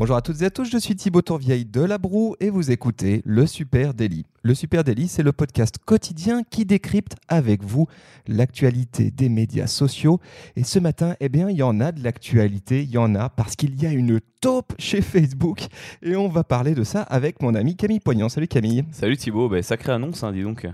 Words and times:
Bonjour 0.00 0.14
à 0.14 0.22
toutes 0.22 0.42
et 0.42 0.44
à 0.44 0.50
tous, 0.50 0.70
je 0.70 0.78
suis 0.78 0.94
Thibaut 0.94 1.22
Tourvieille 1.22 1.64
de 1.64 1.80
La 1.80 1.98
Broue 1.98 2.36
et 2.38 2.50
vous 2.50 2.70
écoutez 2.70 3.20
Le 3.24 3.48
Super 3.48 3.94
Daily. 3.94 4.26
Le 4.42 4.54
Super 4.54 4.84
Daily, 4.84 5.08
c'est 5.08 5.24
le 5.24 5.32
podcast 5.32 5.74
quotidien 5.84 6.44
qui 6.44 6.64
décrypte 6.64 7.16
avec 7.26 7.64
vous 7.64 7.88
l'actualité 8.28 9.10
des 9.10 9.28
médias 9.28 9.66
sociaux. 9.66 10.20
Et 10.54 10.62
ce 10.62 10.78
matin, 10.78 11.16
eh 11.18 11.28
bien, 11.28 11.50
il 11.50 11.56
y 11.56 11.64
en 11.64 11.80
a 11.80 11.90
de 11.90 12.00
l'actualité, 12.00 12.84
il 12.84 12.90
y 12.90 12.96
en 12.96 13.16
a 13.16 13.28
parce 13.28 13.56
qu'il 13.56 13.82
y 13.82 13.86
a 13.86 13.90
une 13.90 14.20
taupe 14.40 14.72
chez 14.78 15.02
Facebook 15.02 15.66
et 16.00 16.14
on 16.14 16.28
va 16.28 16.44
parler 16.44 16.76
de 16.76 16.84
ça 16.84 17.02
avec 17.02 17.42
mon 17.42 17.56
ami 17.56 17.74
Camille 17.74 17.98
Poignant. 17.98 18.28
Salut 18.28 18.46
Camille. 18.46 18.84
Salut 18.92 19.16
Thibaut, 19.16 19.48
bah, 19.48 19.64
sacrée 19.64 19.90
annonce, 19.90 20.22
hein, 20.22 20.30
dis 20.30 20.44
donc. 20.44 20.64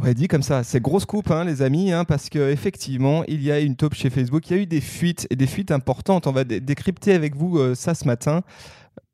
Ouais, 0.00 0.14
dit 0.14 0.26
comme 0.26 0.42
ça, 0.42 0.64
c'est 0.64 0.80
grosse 0.80 1.04
coupe, 1.04 1.30
hein, 1.30 1.44
les 1.44 1.62
amis, 1.62 1.92
hein, 1.92 2.04
parce 2.04 2.28
qu'effectivement, 2.28 3.22
il 3.28 3.42
y 3.42 3.52
a 3.52 3.60
une 3.60 3.76
taupe 3.76 3.94
chez 3.94 4.10
Facebook, 4.10 4.50
il 4.50 4.56
y 4.56 4.58
a 4.58 4.62
eu 4.62 4.66
des 4.66 4.80
fuites, 4.80 5.26
et 5.30 5.36
des 5.36 5.46
fuites 5.46 5.70
importantes. 5.70 6.26
On 6.26 6.32
va 6.32 6.42
dé- 6.44 6.60
décrypter 6.60 7.12
avec 7.12 7.36
vous 7.36 7.58
euh, 7.58 7.74
ça 7.74 7.94
ce 7.94 8.04
matin. 8.06 8.42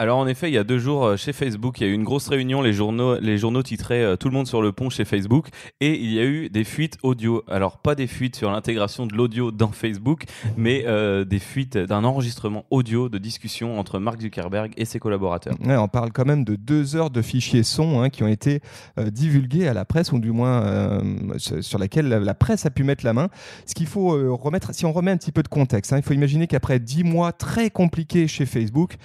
Alors 0.00 0.18
en 0.18 0.28
effet, 0.28 0.48
il 0.48 0.54
y 0.54 0.58
a 0.58 0.62
deux 0.62 0.78
jours 0.78 1.04
euh, 1.04 1.16
chez 1.16 1.32
Facebook, 1.32 1.80
il 1.80 1.84
y 1.84 1.90
a 1.90 1.90
eu 1.90 1.94
une 1.94 2.04
grosse 2.04 2.28
réunion, 2.28 2.62
les 2.62 2.72
journaux, 2.72 3.18
les 3.18 3.36
journaux 3.36 3.64
titraient 3.64 4.04
euh, 4.04 4.14
Tout 4.14 4.28
le 4.28 4.34
monde 4.34 4.46
sur 4.46 4.62
le 4.62 4.70
pont 4.70 4.90
chez 4.90 5.04
Facebook, 5.04 5.48
et 5.80 5.98
il 5.98 6.12
y 6.12 6.20
a 6.20 6.24
eu 6.24 6.48
des 6.50 6.62
fuites 6.62 6.98
audio. 7.02 7.42
Alors 7.48 7.78
pas 7.78 7.96
des 7.96 8.06
fuites 8.06 8.36
sur 8.36 8.48
l'intégration 8.52 9.06
de 9.06 9.16
l'audio 9.16 9.50
dans 9.50 9.72
Facebook, 9.72 10.22
mais 10.56 10.84
euh, 10.86 11.24
des 11.24 11.40
fuites 11.40 11.76
d'un 11.76 12.04
enregistrement 12.04 12.64
audio 12.70 13.08
de 13.08 13.18
discussion 13.18 13.76
entre 13.80 13.98
Mark 13.98 14.20
Zuckerberg 14.20 14.72
et 14.76 14.84
ses 14.84 15.00
collaborateurs. 15.00 15.54
On 15.64 15.88
parle 15.88 16.12
quand 16.12 16.26
même 16.26 16.44
de 16.44 16.54
deux 16.54 16.94
heures 16.94 17.10
de 17.10 17.20
fichiers 17.20 17.64
son 17.64 18.00
hein, 18.00 18.08
qui 18.08 18.22
ont 18.22 18.28
été 18.28 18.60
divulgués 18.98 19.66
à 19.66 19.74
la 19.74 19.84
presse, 19.84 20.12
ou 20.12 20.20
du 20.20 20.30
moins 20.30 21.02
sur 21.38 21.78
laquelle 21.80 22.08
la, 22.08 22.34
presse 22.34 22.66
a 22.66 22.70
pu 22.70 22.84
mettre 22.84 23.04
la 23.04 23.14
main. 23.14 23.30
Ce 23.66 23.74
qu'il 23.74 23.88
faut 23.88 24.36
remettre, 24.36 24.72
si 24.72 24.86
on 24.86 24.92
remet 24.92 25.10
un 25.10 25.16
petit 25.16 25.32
peu 25.32 25.42
de 25.42 25.48
contexte, 25.48 25.92
hein, 25.92 25.96
il 25.96 26.04
faut 26.04 26.14
imaginer 26.14 26.46
qu'après 26.46 26.78
dix 26.78 27.02
mois 27.02 27.32
très 27.32 27.70
compliqués 27.70 28.28
chez 28.28 28.46
Facebook, 28.46 28.96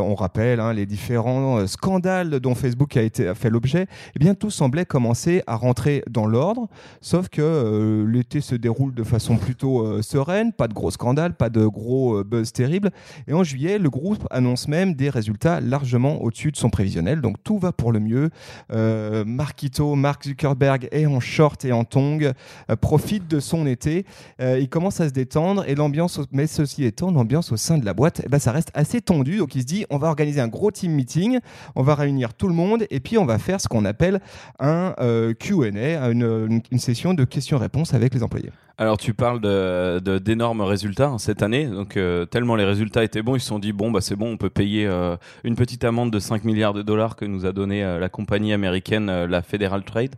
on 0.00 0.14
rappelle 0.14 0.60
hein, 0.60 0.72
les 0.72 0.86
différents 0.86 1.58
euh, 1.58 1.66
scandales 1.66 2.40
dont 2.40 2.54
Facebook 2.54 2.96
a, 2.96 3.02
été, 3.02 3.34
fait 3.34 3.50
l'objet, 3.50 3.86
eh 4.16 4.18
bien 4.18 4.34
tout 4.34 4.50
semblait 4.50 4.84
commencer 4.84 5.42
à 5.46 5.56
rentrer 5.56 6.02
dans 6.08 6.26
l'ordre, 6.26 6.68
sauf 7.00 7.28
que 7.28 7.42
euh, 7.42 8.06
l'été 8.06 8.40
se 8.40 8.54
déroule 8.54 8.94
de 8.94 9.04
façon 9.04 9.36
plutôt 9.36 9.84
euh, 9.84 10.02
sereine, 10.02 10.52
pas 10.52 10.68
de 10.68 10.74
gros 10.74 10.90
scandales, 10.90 11.34
pas 11.34 11.50
de 11.50 11.66
gros 11.66 12.18
euh, 12.18 12.24
buzz 12.24 12.52
terribles, 12.52 12.90
et 13.28 13.32
en 13.32 13.44
juillet, 13.44 13.78
le 13.78 13.90
groupe 13.90 14.26
annonce 14.30 14.68
même 14.68 14.94
des 14.94 15.10
résultats 15.10 15.60
largement 15.60 16.22
au-dessus 16.22 16.50
de 16.50 16.56
son 16.56 16.70
prévisionnel. 16.70 17.20
Donc 17.20 17.36
tout 17.42 17.58
va 17.58 17.72
pour 17.72 17.92
le 17.92 18.00
mieux. 18.00 18.30
Euh, 18.72 19.24
Marquito, 19.24 19.94
Mark 19.94 20.24
Zuckerberg 20.24 20.88
est 20.92 21.06
en 21.06 21.20
short 21.20 21.64
et 21.64 21.72
en 21.72 21.84
tongs, 21.84 22.32
euh, 22.70 22.76
profite 22.76 23.28
de 23.28 23.40
son 23.40 23.66
été. 23.66 24.04
Euh, 24.40 24.58
il 24.58 24.68
commence 24.68 25.00
à 25.00 25.08
se 25.08 25.12
détendre 25.12 25.64
et 25.66 25.74
l'ambiance, 25.74 26.20
mais 26.32 26.46
ceci 26.46 26.84
étant, 26.84 27.10
l'ambiance 27.10 27.52
au 27.52 27.56
sein 27.56 27.78
de 27.78 27.84
la 27.84 27.94
boîte, 27.94 28.22
eh 28.24 28.28
ben, 28.28 28.38
ça 28.38 28.52
reste 28.52 28.70
assez 28.74 29.00
tendu. 29.00 29.38
Donc 29.38 29.54
il 29.54 29.62
se 29.62 29.66
dit, 29.66 29.86
on 29.90 29.98
va 29.98 30.08
organiser 30.08 30.40
un 30.40 30.48
gros 30.48 30.70
team 30.70 30.92
meeting, 30.92 31.38
on 31.76 31.82
va 31.82 31.94
réunir 31.94 32.34
tout 32.34 32.48
le 32.48 32.54
monde 32.54 32.84
et 32.90 33.00
puis 33.00 33.18
on 33.18 33.26
va 33.26 33.38
faire 33.38 33.60
ce 33.60 33.68
qu'on 33.68 33.84
appelle 33.84 34.20
un 34.58 34.94
euh, 35.00 35.34
Q&A, 35.34 36.08
une, 36.10 36.60
session 36.78 37.14
de 37.14 37.24
questions-réponses 37.24 37.94
avec 37.94 38.14
les 38.14 38.22
employés. 38.22 38.50
Alors 38.78 38.96
tu 38.96 39.12
parles 39.12 39.40
de- 39.40 39.98
de- 39.98 40.18
d'énormes 40.18 40.62
résultats 40.62 41.08
hein, 41.08 41.18
cette 41.18 41.42
année, 41.42 41.66
donc 41.66 41.96
euh, 41.98 42.24
tellement 42.24 42.56
les 42.56 42.64
résultats 42.64 43.04
étaient 43.04 43.22
bons, 43.22 43.36
ils 43.36 43.40
se 43.40 43.46
sont 43.48 43.58
dit 43.58 43.72
bon 43.72 43.90
bah 43.90 44.00
c'est 44.00 44.16
bon, 44.16 44.32
on 44.32 44.36
peut 44.38 44.48
payer 44.48 44.86
euh, 44.86 45.16
une 45.44 45.54
petite 45.54 45.84
amende 45.84 46.10
de 46.10 46.18
5 46.18 46.44
milliards 46.44 46.72
de 46.72 46.80
dollars 46.82 47.16
que 47.16 47.26
nous 47.26 47.44
a 47.44 47.52
donné 47.52 47.84
euh, 47.84 47.98
la 47.98 48.08
compagnie 48.08 48.54
américaine, 48.54 49.24
la 49.26 49.42
Federal 49.42 49.84
Trade. 49.84 50.14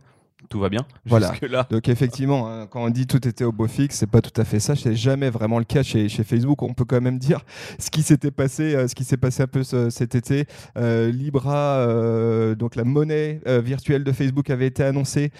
Tout 0.49 0.59
va 0.59 0.69
bien 0.69 0.85
Voilà. 1.05 1.31
jusque-là. 1.31 1.67
Donc 1.71 1.87
effectivement, 1.89 2.49
hein, 2.49 2.67
quand 2.69 2.83
on 2.83 2.89
dit 2.89 3.07
tout 3.07 3.27
était 3.27 3.43
au 3.43 3.51
beau 3.51 3.67
fixe, 3.67 3.97
c'est 3.97 4.07
pas 4.09 4.21
tout 4.21 4.39
à 4.39 4.45
fait 4.45 4.59
ça. 4.59 4.75
C'est 4.75 4.95
jamais 4.95 5.29
vraiment 5.29 5.57
le 5.59 5.65
cas 5.65 5.83
chez, 5.83 6.09
chez 6.09 6.23
Facebook. 6.23 6.61
On 6.61 6.73
peut 6.73 6.85
quand 6.85 7.01
même 7.01 7.17
dire 7.19 7.39
ce 7.79 7.89
qui 7.89 8.03
s'était 8.03 8.31
passé, 8.31 8.75
euh, 8.75 8.87
ce 8.87 8.95
qui 8.95 9.03
s'est 9.03 9.17
passé 9.17 9.43
un 9.43 9.47
peu 9.47 9.63
ce- 9.63 9.89
cet 9.89 10.15
été. 10.15 10.45
Euh, 10.77 11.11
Libra, 11.11 11.77
euh, 11.77 12.55
donc 12.55 12.75
la 12.75 12.83
monnaie 12.83 13.41
virtuelle 13.63 14.03
de 14.03 14.11
Facebook, 14.11 14.49
avait 14.49 14.67
été 14.67 14.83
annoncée 14.83 15.31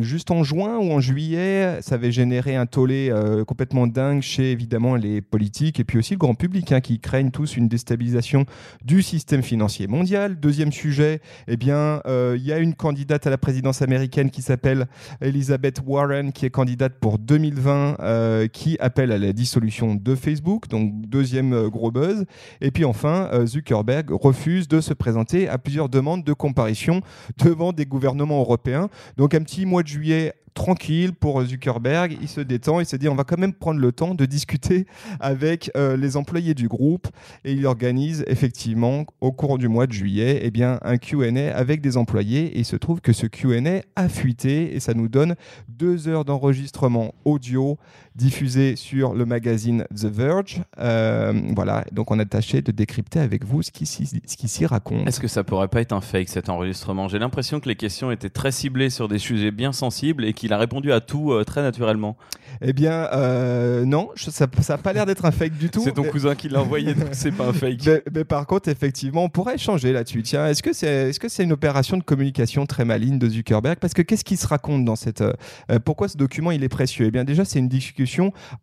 juste 0.00 0.30
en 0.30 0.42
juin 0.42 0.78
ou 0.78 0.92
en 0.92 1.00
juillet. 1.00 1.78
Ça 1.82 1.94
avait 1.96 2.12
généré 2.12 2.56
un 2.56 2.66
tollé 2.66 3.12
complètement 3.46 3.86
dingue 3.86 4.22
chez 4.22 4.52
évidemment 4.52 4.96
les 4.96 5.20
politiques 5.20 5.80
et 5.80 5.84
puis 5.84 5.98
aussi 5.98 6.14
le 6.14 6.18
grand 6.18 6.34
public 6.34 6.72
hein, 6.72 6.80
qui 6.80 6.98
craignent 7.00 7.30
tous 7.30 7.56
une 7.56 7.68
déstabilisation 7.68 8.46
du 8.84 9.02
système 9.02 9.42
financier 9.42 9.86
mondial. 9.86 10.38
Deuxième 10.38 10.72
sujet, 10.72 11.20
eh 11.48 11.56
bien, 11.56 12.02
il 12.06 12.42
y 12.42 12.52
a 12.52 12.58
une 12.58 12.74
candidate 12.74 13.26
à 13.26 13.30
la 13.30 13.38
présidence 13.38 13.82
américaine 13.82 14.29
qui 14.30 14.42
s'appelle 14.42 14.86
Elizabeth 15.20 15.80
Warren, 15.84 16.32
qui 16.32 16.46
est 16.46 16.50
candidate 16.50 16.94
pour 17.00 17.18
2020, 17.18 17.96
euh, 18.00 18.48
qui 18.48 18.76
appelle 18.80 19.12
à 19.12 19.18
la 19.18 19.32
dissolution 19.32 19.94
de 19.94 20.14
Facebook. 20.14 20.68
Donc, 20.68 20.92
deuxième 21.06 21.52
euh, 21.52 21.68
gros 21.68 21.90
buzz. 21.90 22.24
Et 22.60 22.70
puis 22.70 22.84
enfin, 22.84 23.28
euh, 23.32 23.46
Zuckerberg 23.46 24.10
refuse 24.10 24.68
de 24.68 24.80
se 24.80 24.94
présenter 24.94 25.48
à 25.48 25.58
plusieurs 25.58 25.88
demandes 25.88 26.24
de 26.24 26.32
comparution 26.32 27.02
devant 27.38 27.72
des 27.72 27.86
gouvernements 27.86 28.40
européens. 28.40 28.88
Donc, 29.16 29.34
un 29.34 29.42
petit 29.42 29.66
mois 29.66 29.82
de 29.82 29.88
juillet 29.88 30.34
tranquille 30.54 31.12
pour 31.12 31.42
Zuckerberg, 31.42 32.16
il 32.20 32.28
se 32.28 32.40
détend, 32.40 32.80
il 32.80 32.86
se 32.86 32.96
dit 32.96 33.08
on 33.08 33.14
va 33.14 33.24
quand 33.24 33.38
même 33.38 33.52
prendre 33.52 33.80
le 33.80 33.92
temps 33.92 34.14
de 34.14 34.24
discuter 34.26 34.86
avec 35.20 35.70
euh, 35.76 35.96
les 35.96 36.16
employés 36.16 36.54
du 36.54 36.68
groupe. 36.68 37.08
Et 37.44 37.52
il 37.52 37.66
organise 37.66 38.24
effectivement 38.26 39.04
au 39.20 39.32
cours 39.32 39.58
du 39.58 39.68
mois 39.68 39.86
de 39.86 39.92
juillet 39.92 40.40
eh 40.42 40.50
bien, 40.50 40.78
un 40.82 40.98
Q&A 40.98 41.54
avec 41.56 41.80
des 41.80 41.96
employés. 41.96 42.56
Et 42.56 42.60
il 42.60 42.64
se 42.64 42.76
trouve 42.76 43.00
que 43.00 43.12
ce 43.12 43.26
Q&A 43.26 43.82
a 43.96 44.08
fuité. 44.08 44.74
Et 44.74 44.80
ça 44.80 44.94
nous 44.94 45.08
donne 45.08 45.34
deux 45.68 46.08
heures 46.08 46.24
d'enregistrement 46.24 47.14
audio 47.24 47.78
diffusé 48.20 48.76
sur 48.76 49.14
le 49.14 49.24
magazine 49.24 49.84
The 49.94 50.04
Verge. 50.04 50.60
Euh, 50.78 51.32
voilà, 51.56 51.84
donc 51.92 52.10
on 52.10 52.18
a 52.18 52.24
tâché 52.24 52.60
de 52.60 52.70
décrypter 52.70 53.18
avec 53.18 53.44
vous 53.44 53.62
ce 53.62 53.70
qui 53.70 53.86
s'y 53.86 54.66
raconte. 54.66 55.08
Est-ce 55.08 55.20
que 55.20 55.28
ça 55.28 55.42
pourrait 55.42 55.68
pas 55.68 55.80
être 55.80 55.92
un 55.92 56.00
fake 56.02 56.28
cet 56.28 56.48
enregistrement? 56.50 57.08
J'ai 57.08 57.18
l'impression 57.18 57.60
que 57.60 57.68
les 57.68 57.76
questions 57.76 58.10
étaient 58.10 58.28
très 58.30 58.52
ciblées 58.52 58.90
sur 58.90 59.08
des 59.08 59.18
sujets 59.18 59.50
bien 59.50 59.72
sensibles 59.72 60.24
et 60.26 60.34
qu'il 60.34 60.52
a 60.52 60.58
répondu 60.58 60.92
à 60.92 61.00
tout 61.00 61.32
euh, 61.32 61.44
très 61.44 61.62
naturellement. 61.62 62.16
Eh 62.60 62.72
bien, 62.74 63.08
euh, 63.14 63.84
non, 63.86 64.10
je- 64.14 64.30
ça 64.30 64.46
n'a 64.68 64.78
pas 64.78 64.92
l'air 64.92 65.06
d'être 65.06 65.24
un 65.24 65.30
fake 65.30 65.56
du 65.56 65.70
tout. 65.70 65.80
C'est 65.82 65.92
ton 65.92 66.02
cousin 66.04 66.34
qui 66.34 66.48
l'a 66.50 66.60
envoyé, 66.60 66.94
donc 66.94 67.08
c'est 67.12 67.32
pas 67.32 67.46
un 67.48 67.52
fake. 67.62 67.86
Mais, 67.86 68.02
mais 68.14 68.24
par 68.24 68.46
contre, 68.46 68.68
effectivement, 68.68 69.24
on 69.24 69.28
pourrait 69.30 69.54
échanger 69.54 69.92
là-dessus. 69.92 70.22
Tiens, 70.22 70.46
est-ce 70.48 70.62
que 70.62 70.72
c'est 70.74 70.86
est 71.10 71.10
-ce 71.18 71.28
c'est 71.28 71.44
une 71.44 71.52
opération 71.52 71.96
de 71.96 72.02
communication 72.02 72.66
très 72.66 72.84
maligne 72.84 73.18
de 73.18 73.28
Zuckerberg? 73.28 73.78
Parce 73.80 73.94
que 73.94 74.02
qu'est-ce 74.02 74.24
qui 74.24 74.36
se 74.36 74.46
raconte 74.46 74.84
dans 74.84 74.96
cette. 74.96 75.24
pourquoi 75.84 76.08
ce 76.08 76.16
document 76.18 76.50
il 76.50 76.62
est 76.64 76.68
précieux? 76.68 77.06
Eh 77.06 77.10
bien, 77.10 77.24
déjà, 77.24 77.44
c'est 77.44 77.58
une 77.60 77.68
discussion 77.68 78.09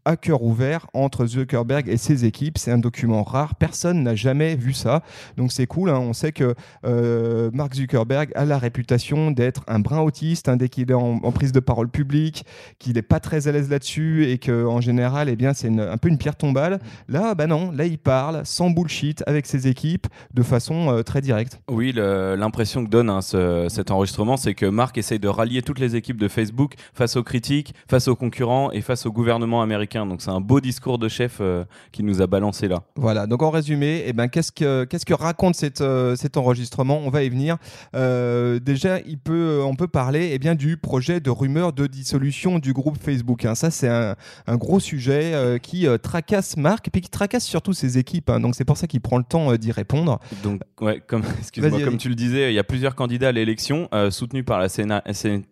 à 0.05 0.15
cœur 0.17 0.43
ouvert 0.43 0.87
entre 0.93 1.25
Zuckerberg 1.25 1.87
et 1.89 1.97
ses 1.97 2.25
équipes. 2.25 2.57
C'est 2.57 2.71
un 2.71 2.77
document 2.77 3.23
rare. 3.23 3.55
Personne 3.55 4.03
n'a 4.03 4.15
jamais 4.15 4.55
vu 4.55 4.73
ça. 4.73 5.03
Donc, 5.37 5.51
c'est 5.51 5.67
cool. 5.67 5.89
hein. 5.89 5.99
On 5.99 6.13
sait 6.13 6.31
que 6.31 6.55
euh, 6.85 7.49
Mark 7.53 7.73
Zuckerberg 7.75 8.31
a 8.35 8.45
la 8.45 8.57
réputation 8.57 9.31
d'être 9.31 9.63
un 9.67 9.79
brin 9.79 9.99
autiste 10.01 10.49
hein, 10.49 10.57
dès 10.57 10.69
qu'il 10.69 10.89
est 10.91 10.93
en, 10.93 11.19
prise 11.31 11.51
de 11.51 11.59
parole 11.59 11.89
publique, 11.89 12.45
qu'il 12.79 12.93
n'est 12.93 13.01
pas 13.01 13.19
très 13.19 13.47
à 13.47 13.51
l'aise 13.51 13.69
là-dessus 13.69 14.25
et 14.29 14.37
qu'en 14.39 14.81
général, 14.81 15.29
eh 15.29 15.35
bien, 15.35 15.53
c'est 15.53 15.67
un 15.69 15.97
peu 15.97 16.09
une 16.09 16.17
pierre 16.17 16.35
tombale. 16.35 16.79
Là, 17.07 17.35
bah 17.35 17.47
non, 17.47 17.71
là, 17.71 17.85
il 17.85 17.97
parle 17.97 18.41
sans 18.45 18.69
bullshit 18.69 19.23
avec 19.27 19.45
ses 19.45 19.67
équipes 19.67 20.07
de 20.33 20.43
façon 20.43 20.89
euh, 20.91 21.03
très 21.03 21.21
directe. 21.21 21.59
Oui, 21.69 21.91
l'impression 21.95 22.83
que 22.83 22.89
donne 22.89 23.09
hein, 23.09 23.21
ce- 23.21 23.67
cet 23.69 23.91
enregistrement, 23.91 24.37
c'est 24.37 24.53
que 24.53 24.65
Mark 24.65 24.97
essaye 24.97 25.19
de 25.19 25.27
rallier 25.27 25.61
toutes 25.61 25.79
les 25.79 25.95
équipes 25.95 26.17
de 26.17 26.27
Facebook 26.27 26.73
face 26.93 27.15
aux 27.15 27.23
critiques, 27.23 27.73
face 27.89 28.07
aux 28.07 28.15
concurrents 28.15 28.71
et 28.71 28.81
face 28.81 29.05
au 29.05 29.11
gouvernement 29.11 29.26
américain. 29.31 30.05
Donc 30.05 30.21
c'est 30.21 30.29
un 30.31 30.41
beau 30.41 30.59
discours 30.59 30.97
de 30.97 31.07
chef 31.07 31.37
euh, 31.41 31.63
qui 31.91 32.03
nous 32.03 32.21
a 32.21 32.27
balancé 32.27 32.67
là. 32.67 32.83
Voilà, 32.95 33.27
donc 33.27 33.41
en 33.43 33.49
résumé, 33.49 34.03
eh 34.05 34.13
ben, 34.13 34.27
qu'est-ce, 34.27 34.51
que, 34.51 34.85
qu'est-ce 34.85 35.05
que 35.05 35.13
raconte 35.13 35.55
cette, 35.55 35.81
euh, 35.81 36.15
cet 36.15 36.37
enregistrement? 36.37 36.99
On 37.03 37.09
va 37.09 37.23
y 37.23 37.29
venir. 37.29 37.57
Euh, 37.95 38.59
déjà, 38.59 38.99
il 39.01 39.17
peut, 39.17 39.61
on 39.65 39.75
peut 39.75 39.87
parler 39.87 40.29
eh 40.33 40.39
bien, 40.39 40.55
du 40.55 40.77
projet 40.77 41.19
de 41.19 41.29
rumeur 41.29 41.73
de 41.73 41.87
dissolution 41.87 42.59
du 42.59 42.73
groupe 42.73 42.97
Facebook. 43.01 43.45
hein. 43.45 43.55
Ça, 43.55 43.71
c'est 43.71 43.87
un, 43.89 44.15
un 44.47 44.55
gros 44.57 44.79
sujet 44.79 45.33
euh, 45.33 45.57
qui 45.57 45.87
euh, 45.87 45.97
tracasse 45.97 46.57
Marc 46.57 46.87
et 46.87 46.91
puis 46.91 47.01
qui 47.01 47.09
tracasse 47.09 47.45
surtout 47.45 47.73
ses 47.73 47.97
équipes. 47.97 48.29
hein. 48.29 48.39
Donc 48.39 48.55
c'est 48.55 48.65
pour 48.65 48.77
ça 48.77 48.87
qu'il 48.87 49.01
prend 49.01 49.17
le 49.17 49.23
temps 49.23 49.51
euh, 49.51 49.57
d'y 49.57 49.71
répondre. 49.71 50.19
Donc, 50.43 50.61
ouais, 50.81 51.01
comme, 51.05 51.23
excuse-moi, 51.39 51.81
comme 51.81 51.97
tu 51.97 52.09
le 52.09 52.15
disais, 52.15 52.51
il 52.51 52.55
y 52.55 52.59
a 52.59 52.63
plusieurs 52.63 52.95
candidats 52.95 53.29
à 53.29 53.31
l'élection 53.31 53.87
euh, 53.93 54.11
soutenus 54.11 54.45
par 54.45 54.59
la 54.59 54.67
séna- 54.67 55.01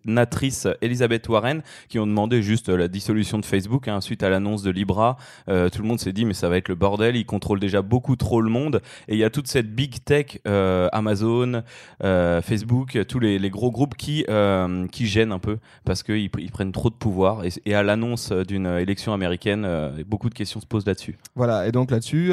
sénatrice 0.04 0.66
Elisabeth 0.80 1.28
Warren 1.28 1.62
qui 1.88 1.98
ont 1.98 2.06
demandé 2.06 2.42
juste 2.42 2.68
euh, 2.68 2.76
la 2.76 2.88
dissolution 2.88 3.38
de 3.38 3.44
Facebook 3.44 3.65
hein, 3.86 4.00
suite 4.00 4.22
à 4.22 4.28
l'annonce 4.28 4.62
de 4.62 4.70
Libra. 4.70 5.16
Euh, 5.48 5.68
tout 5.68 5.82
le 5.82 5.88
monde 5.88 6.00
s'est 6.00 6.12
dit 6.12 6.24
mais 6.24 6.34
ça 6.34 6.48
va 6.48 6.56
être 6.56 6.68
le 6.68 6.74
bordel, 6.74 7.16
ils 7.16 7.26
contrôlent 7.26 7.60
déjà 7.60 7.82
beaucoup 7.82 8.16
trop 8.16 8.40
le 8.40 8.50
monde 8.50 8.80
et 9.08 9.14
il 9.14 9.18
y 9.18 9.24
a 9.24 9.30
toute 9.30 9.46
cette 9.48 9.74
big 9.74 10.02
tech 10.04 10.38
euh, 10.46 10.88
Amazon, 10.92 11.62
euh, 12.02 12.42
Facebook, 12.42 12.98
tous 13.08 13.18
les, 13.18 13.50
gros 13.50 13.70
groupes 13.70 13.96
qui 13.96 14.24
qui 14.92 15.06
gênent 15.06 15.32
un 15.32 15.38
peu 15.38 15.58
parce 15.84 16.02
qu'ils 16.02 16.30
ils 16.38 16.50
prennent 16.50 16.72
trop 16.72 16.90
de 16.90 16.94
pouvoir. 16.94 17.42
Et, 17.64 17.74
à 17.74 17.82
l'annonce 17.82 18.32
d'une 18.32 18.66
élection 18.66 19.12
américaine, 19.12 19.66
beaucoup 20.06 20.30
de 20.30 20.34
questions 20.34 20.60
se 20.60 20.66
posent 20.66 20.86
là-dessus. 20.86 21.18
Voilà, 21.34 21.66
et 21.66 21.72
donc 21.72 21.90
là-dessus, 21.90 22.32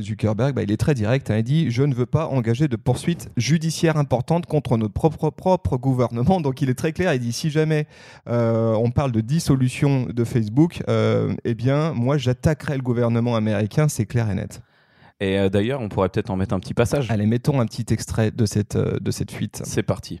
Zuckerberg, 0.00 0.54
bah, 0.54 0.62
il 0.62 0.70
est 0.70 0.76
très 0.76 0.94
direct. 0.94 1.30
hein, 1.30 1.38
il 1.38 1.42
dit 1.42 1.70
Je 1.70 1.82
ne 1.82 1.94
veux 1.94 2.06
pas 2.06 2.26
engager 2.26 2.68
de 2.68 2.76
poursuites 2.76 3.30
judiciaires 3.36 3.96
importantes 3.96 4.46
contre 4.46 4.76
notre 4.76 4.92
propre, 4.92 5.76
gouvernement. 5.78 6.40
Donc 6.40 6.60
il 6.60 6.68
est 6.70 6.74
très 6.74 6.92
clair. 6.92 7.14
Il 7.14 7.20
dit 7.20 7.32
Si 7.32 7.50
jamais 7.50 7.86
on 8.26 8.90
parle 8.90 9.12
de 9.12 9.20
dissolution 9.20 10.06
de 10.12 10.24
Facebook, 10.24 10.71
euh, 10.88 11.34
eh 11.44 11.54
bien, 11.54 11.92
moi, 11.92 12.16
j'attaquerai 12.16 12.76
le 12.76 12.82
gouvernement 12.82 13.36
américain, 13.36 13.88
c'est 13.88 14.06
clair 14.06 14.30
et 14.30 14.34
net. 14.34 14.60
Et 15.20 15.38
euh, 15.38 15.48
d'ailleurs, 15.48 15.80
on 15.80 15.88
pourrait 15.88 16.08
peut-être 16.08 16.30
en 16.30 16.36
mettre 16.36 16.54
un 16.54 16.60
petit 16.60 16.74
passage. 16.74 17.10
Allez, 17.10 17.26
mettons 17.26 17.60
un 17.60 17.66
petit 17.66 17.86
extrait 17.92 18.30
de 18.30 18.44
cette, 18.44 18.76
euh, 18.76 18.98
de 19.00 19.10
cette 19.10 19.30
fuite. 19.30 19.62
C'est 19.64 19.82
parti. 19.82 20.20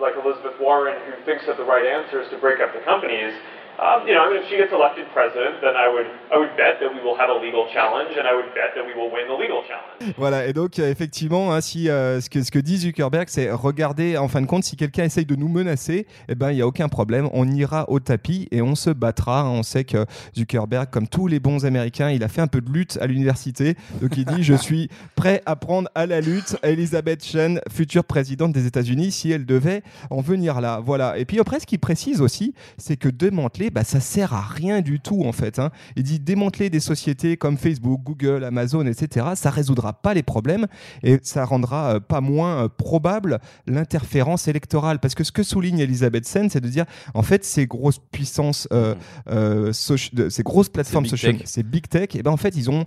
like 0.00 0.14
Elizabeth 0.14 0.60
Warren, 0.60 0.94
who 1.08 1.14
thinks 1.24 1.44
that 1.46 1.56
the 1.56 1.66
right 1.66 1.86
answer 1.86 2.20
is 2.20 2.28
to 2.30 2.38
break 2.38 2.60
up 2.60 2.70
the 2.72 2.84
companies, 2.84 3.32
um, 3.78 4.06
you 4.06 4.14
know, 4.14 4.32
if 4.32 4.48
she 4.48 4.56
gets 4.56 4.72
elected 4.72 5.06
president, 5.12 5.60
then 5.60 5.74
I 5.76 5.88
would, 5.88 6.06
I 6.32 6.38
would 6.38 6.56
bet 6.56 6.80
that 6.80 6.90
we 6.92 7.00
will 7.00 7.16
have 7.16 7.28
a 7.28 7.38
legal 7.38 7.66
challenge, 7.72 8.16
and 8.16 8.26
I 8.26 8.34
would 8.34 8.52
bet 8.54 8.74
that 8.74 8.84
we 8.86 8.94
will 8.94 9.10
win 9.10 9.28
the 9.28 9.36
legal 9.36 9.62
challenge. 9.66 10.14
Voilà, 10.16 10.46
et 10.46 10.52
donc 10.52 10.78
euh, 10.78 10.90
effectivement, 10.90 11.52
hein, 11.52 11.60
si, 11.60 11.88
euh, 11.88 12.20
ce, 12.20 12.30
que, 12.30 12.42
ce 12.42 12.50
que 12.50 12.58
dit 12.58 12.78
Zuckerberg, 12.78 13.28
c'est 13.28 13.50
regarder, 13.50 14.16
en 14.16 14.28
fin 14.28 14.40
de 14.40 14.46
compte, 14.46 14.64
si 14.64 14.76
quelqu'un 14.76 15.04
essaye 15.04 15.26
de 15.26 15.36
nous 15.36 15.48
menacer, 15.48 16.06
eh 16.28 16.34
ben, 16.34 16.50
il 16.50 16.56
n'y 16.56 16.62
a 16.62 16.66
aucun 16.66 16.88
problème, 16.88 17.28
on 17.32 17.48
ira 17.50 17.88
au 17.90 18.00
tapis 18.00 18.48
et 18.50 18.62
on 18.62 18.74
se 18.74 18.90
battra. 18.90 19.44
On 19.48 19.62
sait 19.62 19.84
que 19.84 20.06
Zuckerberg, 20.36 20.88
comme 20.90 21.08
tous 21.08 21.26
les 21.26 21.40
bons 21.40 21.64
Américains, 21.66 22.10
il 22.10 22.24
a 22.24 22.28
fait 22.28 22.40
un 22.40 22.46
peu 22.46 22.60
de 22.60 22.70
lutte 22.70 22.98
à 23.00 23.06
l'université, 23.06 23.74
donc 24.00 24.16
il 24.16 24.24
dit 24.24 24.42
Je 24.42 24.54
suis 24.54 24.88
prêt 25.14 25.42
à 25.46 25.56
prendre 25.56 25.88
à 25.94 26.06
la 26.06 26.20
lutte 26.20 26.56
Elizabeth 26.62 27.24
Chen, 27.24 27.60
future 27.70 28.04
présidente 28.04 28.52
des 28.52 28.66
États-Unis, 28.66 29.12
si 29.12 29.32
elle 29.32 29.44
devait 29.44 29.82
en 30.10 30.20
venir 30.20 30.60
là. 30.60 30.80
Voilà, 30.82 31.18
et 31.18 31.24
puis 31.24 31.40
après, 31.40 31.60
ce 31.60 31.66
qu'il 31.66 31.78
précise 31.78 32.20
aussi, 32.20 32.54
c'est 32.78 32.96
que 32.96 33.08
démanteler, 33.08 33.65
bah, 33.70 33.84
ça 33.84 34.00
sert 34.00 34.32
à 34.34 34.40
rien 34.42 34.80
du 34.80 35.00
tout 35.00 35.22
en 35.24 35.32
fait. 35.32 35.58
hein. 35.58 35.70
Il 35.96 36.02
dit 36.02 36.18
démanteler 36.20 36.70
des 36.70 36.80
sociétés 36.80 37.36
comme 37.36 37.56
Facebook, 37.56 38.00
Google, 38.02 38.44
Amazon, 38.44 38.86
etc. 38.86 39.26
Ça 39.34 39.50
résoudra 39.50 39.92
pas 39.94 40.14
les 40.14 40.22
problèmes 40.22 40.66
et 41.02 41.18
ça 41.22 41.44
rendra 41.44 41.94
euh, 41.96 42.00
pas 42.00 42.20
moins 42.20 42.64
euh, 42.64 42.68
probable 42.68 43.40
l'interférence 43.66 44.48
électorale. 44.48 44.98
Parce 44.98 45.14
que 45.14 45.24
ce 45.24 45.32
que 45.32 45.42
souligne 45.42 45.78
Elisabeth 45.78 46.26
Sen, 46.26 46.48
c'est 46.50 46.60
de 46.60 46.68
dire 46.68 46.84
en 47.14 47.22
fait 47.22 47.44
ces 47.44 47.66
grosses 47.66 47.98
puissances, 48.10 48.68
euh, 48.72 48.94
de- 49.26 50.28
ces 50.28 50.42
grosses 50.42 50.68
plateformes 50.68 51.04
big 51.04 51.10
social, 51.10 51.36
tech. 51.38 51.46
ces 51.46 51.62
big 51.62 51.88
tech, 51.88 52.14
et 52.14 52.22
ben 52.22 52.30
en 52.30 52.36
fait 52.36 52.56
ils 52.56 52.70
ont 52.70 52.84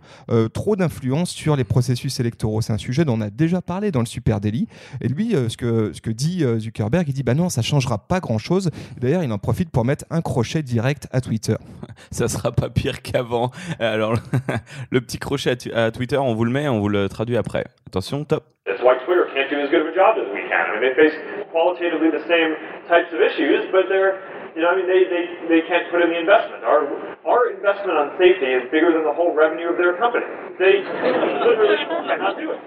trop 0.53 0.75
d'influence 0.75 1.29
sur 1.29 1.55
les 1.55 1.63
processus 1.63 2.19
électoraux. 2.19 2.61
C'est 2.61 2.73
un 2.73 2.77
sujet 2.77 3.05
dont 3.05 3.17
on 3.17 3.21
a 3.21 3.29
déjà 3.29 3.61
parlé 3.61 3.91
dans 3.91 3.99
le 3.99 4.05
Super 4.05 4.39
Daily. 4.39 4.67
Et 5.01 5.07
lui, 5.07 5.33
ce 5.47 5.57
que 5.57 5.91
ce 5.93 6.01
que 6.01 6.09
dit 6.11 6.43
Zuckerberg, 6.59 7.07
il 7.07 7.13
dit 7.13 7.23
bah 7.23 7.33
non, 7.35 7.49
ça 7.49 7.61
changera 7.61 7.97
pas 8.07 8.19
grand 8.19 8.37
chose. 8.37 8.69
D'ailleurs, 8.99 9.23
il 9.23 9.31
en 9.31 9.37
profite 9.37 9.69
pour 9.69 9.85
mettre 9.85 10.05
un 10.09 10.21
crochet 10.21 10.63
direct 10.69 11.07
à 11.11 11.21
Twitter. 11.21 11.55
Ça 12.11 12.27
sera 12.27 12.51
pas 12.51 12.69
pire 12.69 13.01
qu'avant. 13.01 13.51
Alors, 13.79 14.13
le 14.91 15.01
petit 15.01 15.17
crochet 15.19 15.51
à, 15.51 15.55
tu- 15.55 15.73
à 15.73 15.91
Twitter, 15.91 16.17
on 16.17 16.33
vous 16.33 16.45
le 16.45 16.51
met, 16.51 16.67
on 16.67 16.79
vous 16.79 16.89
le 16.89 17.09
traduit 17.09 17.37
après. 17.37 17.65
Attention, 17.87 18.23
top. 18.25 18.45
That's 18.65 18.81
why 18.83 18.95
Twitter 19.05 19.25
can't 19.33 19.49
do 19.49 19.57
as 19.59 19.69
good 19.69 19.81
of 19.81 19.87
a 19.89 19.95
job 19.95 20.15
as 20.21 20.29
we 20.31 20.41
can. 20.47 20.61
I 20.69 20.77
mean, 20.77 20.81
they 20.85 20.93
face 20.95 21.15
qualitatively 21.51 22.11
the 22.13 22.21
same 22.29 22.53
types 22.87 23.09
of 23.11 23.19
issues, 23.19 23.65
but 23.73 23.89
they're, 23.89 24.21
you 24.55 24.61
know, 24.61 24.69
I 24.69 24.75
mean, 24.77 24.85
they, 24.85 25.09
they, 25.09 25.25
they 25.49 25.61
can't 25.67 25.89
put 25.89 26.01
in 26.05 26.09
the 26.13 26.19
investment. 26.21 26.61
Our, 26.63 26.85
our 27.25 27.51
investment 27.51 27.97
on 27.97 28.09
safety 28.17 28.45
is 28.45 28.63
bigger 28.71 28.91
than 28.91 29.03
the 29.03 29.15
whole 29.15 29.33
revenue 29.35 29.69
of 29.69 29.77
their 29.77 29.93
company. 29.97 30.25
They 30.57 30.83
literally 30.83 31.77
cannot 32.07 32.37
do 32.37 32.51
it. 32.51 32.59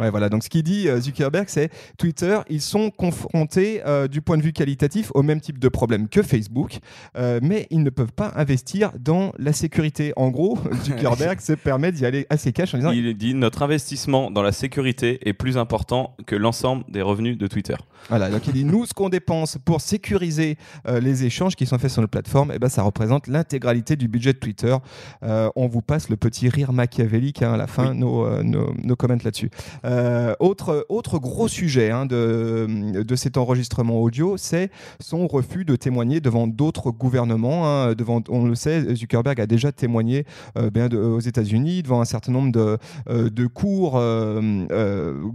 Ouais, 0.00 0.10
voilà. 0.10 0.28
Donc, 0.28 0.42
ce 0.42 0.48
qu'il 0.48 0.62
dit 0.62 0.88
euh, 0.88 1.00
Zuckerberg, 1.00 1.46
c'est 1.48 1.70
Twitter, 1.98 2.38
ils 2.48 2.60
sont 2.60 2.90
confrontés 2.90 3.82
euh, 3.86 4.08
du 4.08 4.22
point 4.22 4.36
de 4.36 4.42
vue 4.42 4.52
qualitatif 4.52 5.10
au 5.14 5.22
même 5.22 5.40
type 5.40 5.58
de 5.58 5.68
problème 5.68 6.08
que 6.08 6.22
Facebook, 6.22 6.78
euh, 7.16 7.40
mais 7.42 7.66
ils 7.70 7.82
ne 7.82 7.90
peuvent 7.90 8.12
pas 8.12 8.32
investir 8.36 8.90
dans 8.98 9.32
la 9.38 9.52
sécurité. 9.52 10.12
En 10.16 10.30
gros, 10.30 10.58
Zuckerberg 10.84 11.40
se 11.40 11.52
permet 11.52 11.92
d'y 11.92 12.06
aller 12.06 12.26
assez 12.30 12.52
cash 12.52 12.74
en 12.74 12.78
disant 12.78 12.92
Il 12.92 13.16
dit 13.16 13.34
notre 13.34 13.62
investissement 13.62 14.30
dans 14.30 14.42
la 14.42 14.52
sécurité 14.52 15.20
est 15.28 15.34
plus 15.34 15.58
important 15.58 16.16
que 16.26 16.36
l'ensemble 16.36 16.84
des 16.88 17.02
revenus 17.02 17.38
de 17.38 17.46
Twitter. 17.46 17.76
Voilà, 18.08 18.30
donc 18.30 18.46
il 18.46 18.52
dit 18.52 18.64
nous, 18.64 18.84
ce 18.84 18.94
qu'on 18.94 19.08
dépense 19.08 19.58
pour 19.64 19.80
sécuriser 19.80 20.56
euh, 20.88 21.00
les 21.00 21.24
échanges 21.24 21.54
qui 21.54 21.66
sont 21.66 21.78
faits 21.78 21.90
sur 21.90 22.00
notre 22.00 22.10
plateforme, 22.10 22.52
eh 22.54 22.58
ben, 22.58 22.68
ça 22.68 22.82
représente 22.82 23.26
l'intégralité 23.26 23.96
du 23.96 24.01
budget 24.08 24.32
de 24.32 24.38
Twitter. 24.38 24.76
Euh, 25.22 25.50
on 25.56 25.66
vous 25.66 25.82
passe 25.82 26.08
le 26.08 26.16
petit 26.16 26.48
rire 26.48 26.72
machiavélique 26.72 27.42
hein, 27.42 27.52
à 27.54 27.56
la 27.56 27.66
fin, 27.66 27.94
nos, 27.94 28.24
euh, 28.26 28.42
nos, 28.42 28.72
nos 28.82 28.96
comments 28.96 29.18
là-dessus. 29.24 29.50
Euh, 29.84 30.34
autre, 30.40 30.86
autre 30.88 31.18
gros 31.18 31.48
sujet 31.48 31.90
hein, 31.90 32.06
de, 32.06 33.02
de 33.02 33.16
cet 33.16 33.36
enregistrement 33.36 34.00
audio, 34.00 34.36
c'est 34.36 34.70
son 35.00 35.26
refus 35.26 35.64
de 35.64 35.76
témoigner 35.76 36.20
devant 36.20 36.46
d'autres 36.46 36.90
gouvernements. 36.90 37.66
hein, 37.66 37.94
devant, 37.94 38.22
on 38.28 38.44
le 38.44 38.54
sait, 38.54 38.94
Zuckerberg 38.94 39.40
a 39.40 39.46
déjà 39.46 39.72
témoigné 39.72 40.24
euh, 40.56 40.70
bien 40.70 40.88
de- 40.88 40.98
aux 40.98 41.20
États-Unis 41.20 41.82
devant 41.82 42.00
un 42.00 42.04
certain 42.04 42.32
nombre 42.32 42.52
de, 42.52 42.78
de 43.28 43.46
cours 43.46 44.00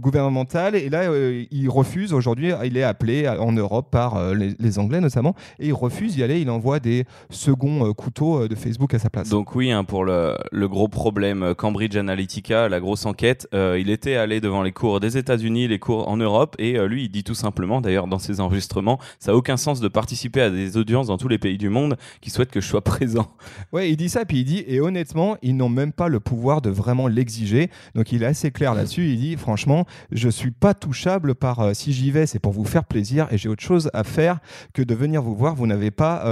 gouvernementales. 0.00 0.74
Et 0.74 0.88
là, 0.88 1.04
il 1.50 1.68
refuse 1.68 2.12
aujourd'hui. 2.12 2.52
Il 2.64 2.76
est 2.76 2.82
appelé 2.82 3.28
en 3.28 3.52
Europe 3.52 3.88
par 3.90 4.34
les, 4.34 4.54
les 4.58 4.78
Anglais 4.78 5.00
notamment, 5.00 5.34
et 5.58 5.68
il 5.68 5.72
refuse 5.74 6.14
d'y 6.14 6.22
aller. 6.22 6.40
Il 6.40 6.50
envoie 6.50 6.80
des 6.80 7.04
seconds 7.30 7.92
couteaux 7.94 8.47
de 8.48 8.54
Facebook 8.54 8.94
à 8.94 8.98
sa 8.98 9.10
place. 9.10 9.28
Donc 9.28 9.54
oui, 9.54 9.70
hein, 9.70 9.84
pour 9.84 10.04
le, 10.04 10.36
le 10.52 10.68
gros 10.68 10.88
problème 10.88 11.42
euh, 11.42 11.54
Cambridge 11.54 11.96
Analytica, 11.96 12.68
la 12.68 12.80
grosse 12.80 13.06
enquête, 13.06 13.48
euh, 13.54 13.78
il 13.78 13.90
était 13.90 14.16
allé 14.16 14.40
devant 14.40 14.62
les 14.62 14.72
cours 14.72 15.00
des 15.00 15.16
États-Unis, 15.16 15.68
les 15.68 15.78
cours 15.78 16.08
en 16.08 16.16
Europe, 16.16 16.56
et 16.58 16.76
euh, 16.78 16.86
lui, 16.86 17.04
il 17.04 17.08
dit 17.08 17.24
tout 17.24 17.34
simplement, 17.34 17.80
d'ailleurs 17.80 18.06
dans 18.06 18.18
ses 18.18 18.40
enregistrements, 18.40 18.98
ça 19.18 19.32
a 19.32 19.34
aucun 19.34 19.56
sens 19.56 19.80
de 19.80 19.88
participer 19.88 20.40
à 20.40 20.50
des 20.50 20.76
audiences 20.76 21.08
dans 21.08 21.18
tous 21.18 21.28
les 21.28 21.38
pays 21.38 21.58
du 21.58 21.68
monde 21.68 21.96
qui 22.20 22.30
souhaitent 22.30 22.50
que 22.50 22.60
je 22.60 22.66
sois 22.66 22.82
présent. 22.84 23.28
Ouais, 23.72 23.90
il 23.90 23.96
dit 23.96 24.08
ça, 24.08 24.24
puis 24.24 24.38
il 24.38 24.44
dit, 24.44 24.64
et 24.66 24.80
honnêtement, 24.80 25.36
ils 25.42 25.56
n'ont 25.56 25.68
même 25.68 25.92
pas 25.92 26.08
le 26.08 26.20
pouvoir 26.20 26.62
de 26.62 26.70
vraiment 26.70 27.08
l'exiger. 27.08 27.70
Donc 27.94 28.12
il 28.12 28.22
est 28.22 28.26
assez 28.26 28.50
clair 28.50 28.74
là-dessus. 28.74 29.10
Il 29.10 29.18
dit, 29.18 29.36
franchement, 29.36 29.86
je 30.10 30.28
suis 30.28 30.50
pas 30.50 30.74
touchable 30.74 31.34
par 31.34 31.60
euh, 31.60 31.72
si 31.74 31.92
j'y 31.92 32.10
vais, 32.10 32.26
c'est 32.26 32.38
pour 32.38 32.52
vous 32.52 32.64
faire 32.64 32.84
plaisir, 32.84 33.28
et 33.30 33.38
j'ai 33.38 33.48
autre 33.48 33.62
chose 33.62 33.90
à 33.92 34.04
faire 34.04 34.38
que 34.72 34.82
de 34.82 34.94
venir 34.94 35.22
vous 35.22 35.34
voir. 35.34 35.54
Vous 35.54 35.66
n'avez 35.66 35.90
pas 35.90 36.24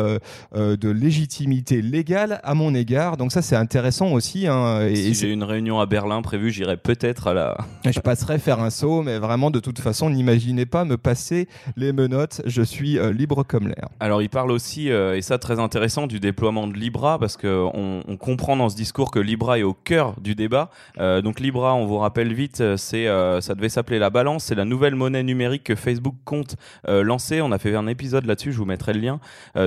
de 0.55 0.89
légitimité 0.89 1.83
légale 1.83 2.06
à 2.15 2.55
mon 2.55 2.75
égard. 2.75 3.17
Donc 3.17 3.33
ça, 3.33 3.43
c'est 3.43 3.57
intéressant 3.57 4.13
aussi. 4.13 4.47
hein, 4.47 4.87
et, 4.87 4.97
si 4.97 5.15
j'ai 5.15 5.33
une 5.33 5.43
réunion 5.43 5.81
à 5.81 5.87
Berlin 5.87 6.23
prévue, 6.23 6.51
j'irai 6.51 6.77
peut-être 6.77 7.27
à 7.29 7.35
la... 7.35 7.57
je 7.85 8.01
passerai 8.01 8.39
faire 8.39 8.61
un 8.61 8.71
saut, 8.71 9.03
mais 9.03 9.19
vraiment, 9.19 9.51
de 9.51 9.61
toute 9.61 9.79
façon, 9.79 10.11
n'imaginez 10.11 10.67
pas 10.67 10.85
me 10.85 10.97
passer 10.97 11.49
les 11.77 11.93
menottes. 11.93 12.43
Je 12.47 12.63
suis 12.63 12.99
euh, 12.99 13.13
libre 13.13 13.43
comme 13.45 13.69
l'air. 13.69 13.89
Alors 14.01 14.23
il 14.23 14.29
parle 14.29 14.51
aussi, 14.51 14.91
euh, 14.91 15.17
et 15.17 15.23
ça 15.23 15.39
très 15.39 15.59
intéressant, 15.59 16.07
du 16.07 16.21
déploiement 16.21 16.67
de 16.67 16.75
Libra, 16.75 17.19
parce 17.19 17.37
qu'on 17.37 18.03
on 18.07 18.17
comprend 18.17 18.57
dans 18.57 18.69
ce 18.69 18.77
discours 18.77 19.11
que 19.11 19.19
Libra 19.19 19.59
est 19.59 19.63
au 19.63 19.75
cœur 19.75 20.15
du 20.21 20.35
débat. 20.35 20.71
Euh, 20.99 21.23
donc 21.23 21.41
Libra, 21.41 21.75
on 21.75 21.87
vous 21.87 21.99
rappelle 21.99 22.33
vite, 22.33 22.63
c'est, 22.77 23.07
ça 23.41 23.55
devait 23.55 23.69
s'appeler 23.69 23.99
la 23.99 24.11
balance, 24.11 24.45
c'est 24.45 24.55
la 24.55 24.65
nouvelle 24.65 24.95
monnaie 24.95 25.23
numérique 25.23 25.65
que 25.65 25.75
Facebook 25.75 26.15
compte 26.25 26.57
lancer. 26.87 27.41
On 27.41 27.53
a 27.53 27.59
fait 27.59 27.75
un 27.75 27.87
épisode 27.87 28.27
là-dessus, 28.27 28.53
je 28.53 28.59
vous 28.59 28.65
mettrai 28.65 28.93
le 28.93 29.01
lien. 29.01 29.21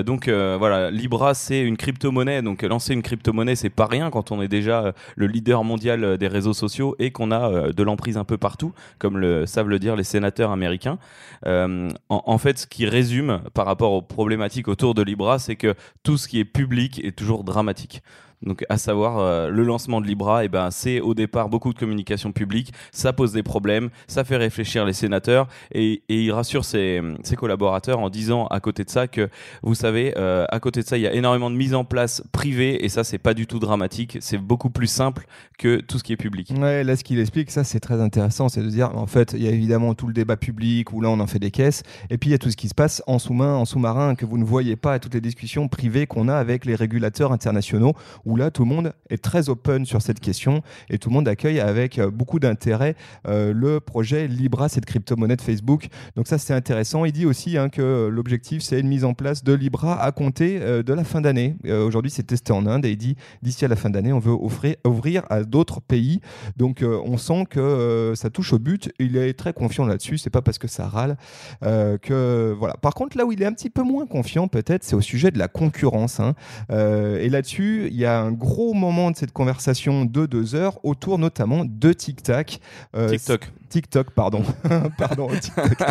Donc 0.03 0.27
voilà, 0.29 0.91
Libra 0.91 1.33
c'est 1.33 1.61
une 1.61 1.77
crypto-monnaie, 1.77 2.28
donc 2.41 2.61
lancer 2.63 2.93
une 2.93 3.01
crypto-monnaie 3.01 3.55
c'est 3.55 3.69
pas 3.69 3.85
rien 3.85 4.09
quand 4.09 4.31
on 4.31 4.41
est 4.41 4.47
déjà 4.47 4.85
euh, 4.85 4.91
le 5.15 5.27
leader 5.27 5.63
mondial 5.63 6.03
euh, 6.03 6.17
des 6.17 6.27
réseaux 6.27 6.53
sociaux 6.53 6.95
et 6.99 7.11
qu'on 7.11 7.31
a 7.31 7.49
euh, 7.49 7.73
de 7.73 7.83
l'emprise 7.83 8.17
un 8.17 8.23
peu 8.23 8.37
partout, 8.37 8.73
comme 8.97 9.17
le 9.17 9.45
savent 9.45 9.69
le 9.69 9.79
dire 9.79 9.95
les 9.95 10.03
sénateurs 10.03 10.51
américains. 10.51 10.97
En, 11.45 11.89
en 12.09 12.37
fait, 12.37 12.59
ce 12.59 12.67
qui 12.67 12.85
résume 12.85 13.41
par 13.53 13.65
rapport 13.65 13.93
aux 13.93 14.01
problématiques 14.01 14.67
autour 14.67 14.93
de 14.93 15.01
Libra, 15.01 15.39
c'est 15.39 15.55
que 15.55 15.75
tout 16.03 16.17
ce 16.17 16.27
qui 16.27 16.39
est 16.39 16.45
public 16.45 17.03
est 17.03 17.15
toujours 17.15 17.43
dramatique. 17.43 18.01
Donc, 18.41 18.65
à 18.69 18.77
savoir, 18.77 19.19
euh, 19.19 19.49
le 19.49 19.63
lancement 19.63 20.01
de 20.01 20.07
Libra, 20.07 20.45
eh 20.45 20.47
ben, 20.47 20.71
c'est 20.71 21.01
au 21.01 21.13
départ 21.13 21.49
beaucoup 21.49 21.73
de 21.73 21.79
communication 21.79 22.31
publique, 22.31 22.73
ça 22.91 23.11
pose 23.11 23.33
des 23.33 23.43
problèmes, 23.43 23.89
ça 24.07 24.23
fait 24.23 24.37
réfléchir 24.37 24.85
les 24.85 24.93
sénateurs, 24.93 25.47
et, 25.73 26.03
et 26.09 26.23
il 26.23 26.31
rassure 26.31 26.65
ses, 26.65 27.01
collaborateurs 27.37 27.99
en 27.99 28.09
disant 28.09 28.47
à 28.47 28.59
côté 28.59 28.83
de 28.83 28.89
ça 28.89 29.07
que, 29.07 29.29
vous 29.61 29.75
savez, 29.75 30.13
euh, 30.17 30.45
à 30.49 30.59
côté 30.59 30.81
de 30.81 30.85
ça, 30.85 30.97
il 30.97 31.01
y 31.01 31.07
a 31.07 31.13
énormément 31.13 31.49
de 31.49 31.55
mise 31.55 31.73
en 31.73 31.83
place 31.83 32.23
privée, 32.31 32.83
et 32.83 32.89
ça, 32.89 33.03
c'est 33.03 33.17
pas 33.17 33.33
du 33.33 33.45
tout 33.45 33.59
dramatique, 33.59 34.17
c'est 34.21 34.37
beaucoup 34.37 34.69
plus 34.69 34.87
simple 34.87 35.25
que 35.57 35.81
tout 35.81 35.97
ce 35.97 36.03
qui 36.03 36.13
est 36.13 36.17
public. 36.17 36.51
Ouais, 36.57 36.83
là, 36.83 36.95
ce 36.95 37.03
qu'il 37.03 37.19
explique, 37.19 37.51
ça, 37.51 37.63
c'est 37.63 37.79
très 37.79 38.01
intéressant. 38.01 38.49
C'est 38.49 38.61
de 38.61 38.69
dire, 38.69 38.95
en 38.95 39.07
fait, 39.07 39.33
il 39.33 39.43
y 39.43 39.47
a 39.47 39.51
évidemment 39.51 39.93
tout 39.93 40.07
le 40.07 40.13
débat 40.13 40.37
public 40.37 40.91
où 40.93 41.01
là, 41.01 41.09
on 41.09 41.19
en 41.19 41.27
fait 41.27 41.39
des 41.39 41.51
caisses. 41.51 41.83
Et 42.09 42.17
puis, 42.17 42.29
il 42.29 42.31
y 42.31 42.35
a 42.35 42.37
tout 42.37 42.49
ce 42.49 42.57
qui 42.57 42.69
se 42.69 42.73
passe 42.73 43.03
en 43.07 43.19
sous-main, 43.19 43.55
en 43.55 43.65
sous-marin, 43.65 44.15
que 44.15 44.25
vous 44.25 44.37
ne 44.37 44.45
voyez 44.45 44.75
pas, 44.75 44.99
toutes 44.99 45.13
les 45.13 45.21
discussions 45.21 45.67
privées 45.67 46.07
qu'on 46.07 46.27
a 46.27 46.35
avec 46.35 46.65
les 46.65 46.75
régulateurs 46.75 47.31
internationaux, 47.31 47.93
où 48.29 48.35
là, 48.35 48.51
tout 48.51 48.63
le 48.63 48.69
monde 48.69 48.93
est 49.09 49.21
très 49.21 49.49
open 49.49 49.85
sur 49.85 50.01
cette 50.01 50.19
question 50.19 50.61
et 50.89 50.99
tout 50.99 51.09
le 51.09 51.15
monde 51.15 51.27
accueille 51.27 51.59
avec 51.59 51.97
euh, 51.97 52.11
beaucoup 52.11 52.39
d'intérêt 52.39 52.95
euh, 53.27 53.51
le 53.53 53.79
projet 53.79 54.27
Libra, 54.27 54.69
cette 54.69 54.85
crypto-monnaie 54.85 55.35
de 55.35 55.41
Facebook. 55.41 55.87
Donc 56.15 56.27
ça, 56.27 56.37
c'est 56.37 56.53
intéressant. 56.53 57.05
Il 57.05 57.11
dit 57.11 57.25
aussi 57.25 57.57
hein, 57.57 57.69
que 57.69 58.07
l'objectif, 58.07 58.61
c'est 58.61 58.79
une 58.79 58.87
mise 58.87 59.03
en 59.03 59.13
place 59.13 59.43
de 59.43 59.53
Libra 59.53 60.01
à 60.01 60.11
compter 60.11 60.59
euh, 60.61 60.83
de 60.83 60.93
la 60.93 61.03
fin 61.03 61.21
d'année. 61.21 61.57
Aujourd'hui, 61.67 62.11
c'est 62.11 62.23
testé 62.23 62.53
en 62.53 62.67
Inde 62.67 62.85
et 62.85 62.91
il 62.91 62.97
dit 62.97 63.15
d'ici 63.41 63.65
à 63.65 63.67
la 63.67 63.75
fin 63.75 63.89
d'année, 63.89 64.13
on 64.13 64.19
veut 64.19 64.31
offrir, 64.31 64.75
ouvrir 64.85 65.23
à 65.29 65.43
d'autres 65.43 65.81
pays. 65.81 66.21
Donc 66.57 66.83
on 66.83 67.17
sent 67.17 67.45
que 67.49 68.13
ça 68.15 68.29
touche 68.29 68.53
au 68.53 68.59
but. 68.59 68.91
Il 68.99 69.17
est 69.17 69.33
très 69.33 69.53
confiant 69.53 69.85
là-dessus. 69.85 70.17
C'est 70.17 70.29
pas 70.29 70.41
parce 70.41 70.57
que 70.57 70.67
ça 70.67 70.87
râle 70.87 71.17
que 71.61 72.55
voilà. 72.57 72.75
Par 72.75 72.93
contre, 72.93 73.17
là 73.17 73.25
où 73.25 73.31
il 73.31 73.41
est 73.41 73.45
un 73.45 73.53
petit 73.53 73.69
peu 73.69 73.81
moins 73.81 74.05
confiant, 74.05 74.47
peut-être, 74.47 74.83
c'est 74.83 74.95
au 74.95 75.01
sujet 75.01 75.31
de 75.31 75.39
la 75.39 75.47
concurrence. 75.47 76.19
Hein. 76.19 76.35
et 76.69 77.29
là-dessus, 77.29 77.87
il 77.89 77.97
y 77.97 78.05
a 78.05 78.18
un 78.19 78.31
gros 78.31 78.73
moment 78.73 79.11
de 79.11 79.15
cette 79.15 79.31
conversation 79.31 80.05
de 80.05 80.25
deux 80.25 80.55
heures 80.55 80.79
autour 80.83 81.17
notamment 81.19 81.65
de 81.65 81.93
TikTok. 81.93 82.59
Euh, 82.95 83.09
TikTok. 83.09 83.51
TikTok, 83.69 84.11
pardon. 84.11 84.43
pardon, 84.97 85.29
TikTok. 85.29 85.77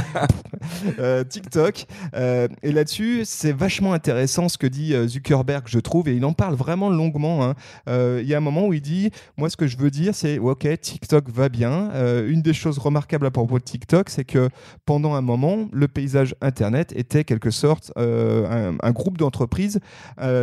Euh, 0.98 1.24
TikTok. 1.24 1.86
Euh, 2.14 2.48
et 2.62 2.72
là-dessus, 2.72 3.22
c'est 3.24 3.52
vachement 3.52 3.92
intéressant 3.92 4.48
ce 4.48 4.58
que 4.58 4.66
dit 4.66 4.94
Zuckerberg, 5.06 5.64
je 5.66 5.78
trouve, 5.78 6.08
et 6.08 6.14
il 6.14 6.24
en 6.24 6.32
parle 6.32 6.54
vraiment 6.54 6.90
longuement. 6.90 7.44
Hein. 7.44 7.54
Il 7.86 8.26
y 8.26 8.34
a 8.34 8.38
un 8.38 8.40
moment 8.40 8.66
où 8.66 8.72
il 8.72 8.80
dit 8.80 9.10
Moi, 9.36 9.50
ce 9.50 9.56
que 9.56 9.66
je 9.66 9.76
veux 9.76 9.90
dire, 9.90 10.14
c'est 10.14 10.38
OK, 10.38 10.66
TikTok 10.80 11.30
va 11.30 11.48
bien. 11.48 11.90
une 12.26 12.42
des 12.42 12.52
choses 12.52 12.78
remarquables 12.78 13.26
à 13.26 13.30
propos 13.30 13.58
de 13.58 13.64
TikTok, 13.64 14.10
c'est 14.10 14.24
que 14.24 14.48
pendant 14.84 15.14
un 15.14 15.20
moment, 15.20 15.68
le 15.72 15.88
paysage 15.88 16.34
Internet 16.40 16.92
était 16.96 17.24
quelque 17.24 17.50
sorte 17.50 17.92
un, 17.96 18.92
groupe 18.92 19.18
d'entreprises 19.18 19.80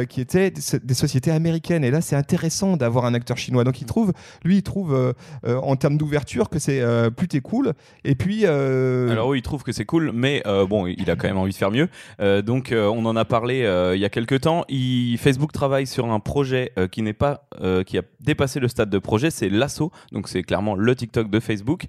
qui 0.10 0.22
étaient 0.22 0.51
des 0.51 0.94
sociétés 0.94 1.32
américaines. 1.32 1.84
Et 1.84 1.92
là, 1.92 2.01
c'est 2.01 2.15
intéressant 2.15 2.77
d'avoir 2.77 3.06
un 3.06 3.13
acteur 3.13 3.38
chinois. 3.38 3.63
Donc, 3.63 3.82
il 3.82 3.86
trouve, 3.86 4.13
lui, 4.44 4.58
il 4.58 4.63
trouve 4.63 5.13
en 5.46 5.75
termes 5.75 5.98
d'ouverture 5.98 6.50
que 6.50 6.60
c'est 6.60 6.84
plus 7.15 7.25
est 7.34 7.41
cool. 7.41 7.74
Et 8.03 8.15
puis. 8.15 8.41
Euh, 8.44 9.10
Alors 9.10 9.29
oui, 9.29 9.39
il 9.39 9.41
trouve 9.41 9.63
que 9.63 9.72
c'est 9.72 9.86
cool, 9.86 10.12
mais 10.13 10.44
euh, 10.46 10.65
bon, 10.65 10.88
il 10.88 11.10
a 11.10 11.15
quand 11.15 11.27
même 11.27 11.38
envie 11.38 11.51
de 11.51 11.58
faire 11.58 11.72
mieux. 11.72 11.88
Euh, 12.20 12.41
donc 12.41 12.74
on 12.75 13.05
en 13.05 13.15
a 13.15 13.25
parlé 13.25 13.55
il 13.96 14.00
y 14.00 14.05
a 14.05 14.10
quelques 14.10 14.41
temps. 14.41 14.65
Il, 14.70 15.17
Facebook 15.17 15.51
travaille 15.51 15.88
sur 15.88 16.12
un 16.12 16.20
projet 16.20 16.72
qui 16.91 17.01
n'est 17.01 17.13
pas, 17.13 17.48
qui 17.86 17.98
a 17.98 18.01
dépassé 18.20 18.60
le 18.60 18.67
stade 18.67 18.89
de 18.89 19.00
projet, 19.00 19.32
c'est 19.32 19.50
Lasso. 19.50 19.91
Donc 20.12 20.27
c'est 20.27 20.44
clairement 20.44 20.75
le 20.75 20.96
TikTok 20.96 21.29
de 21.29 21.39
Facebook. 21.39 21.86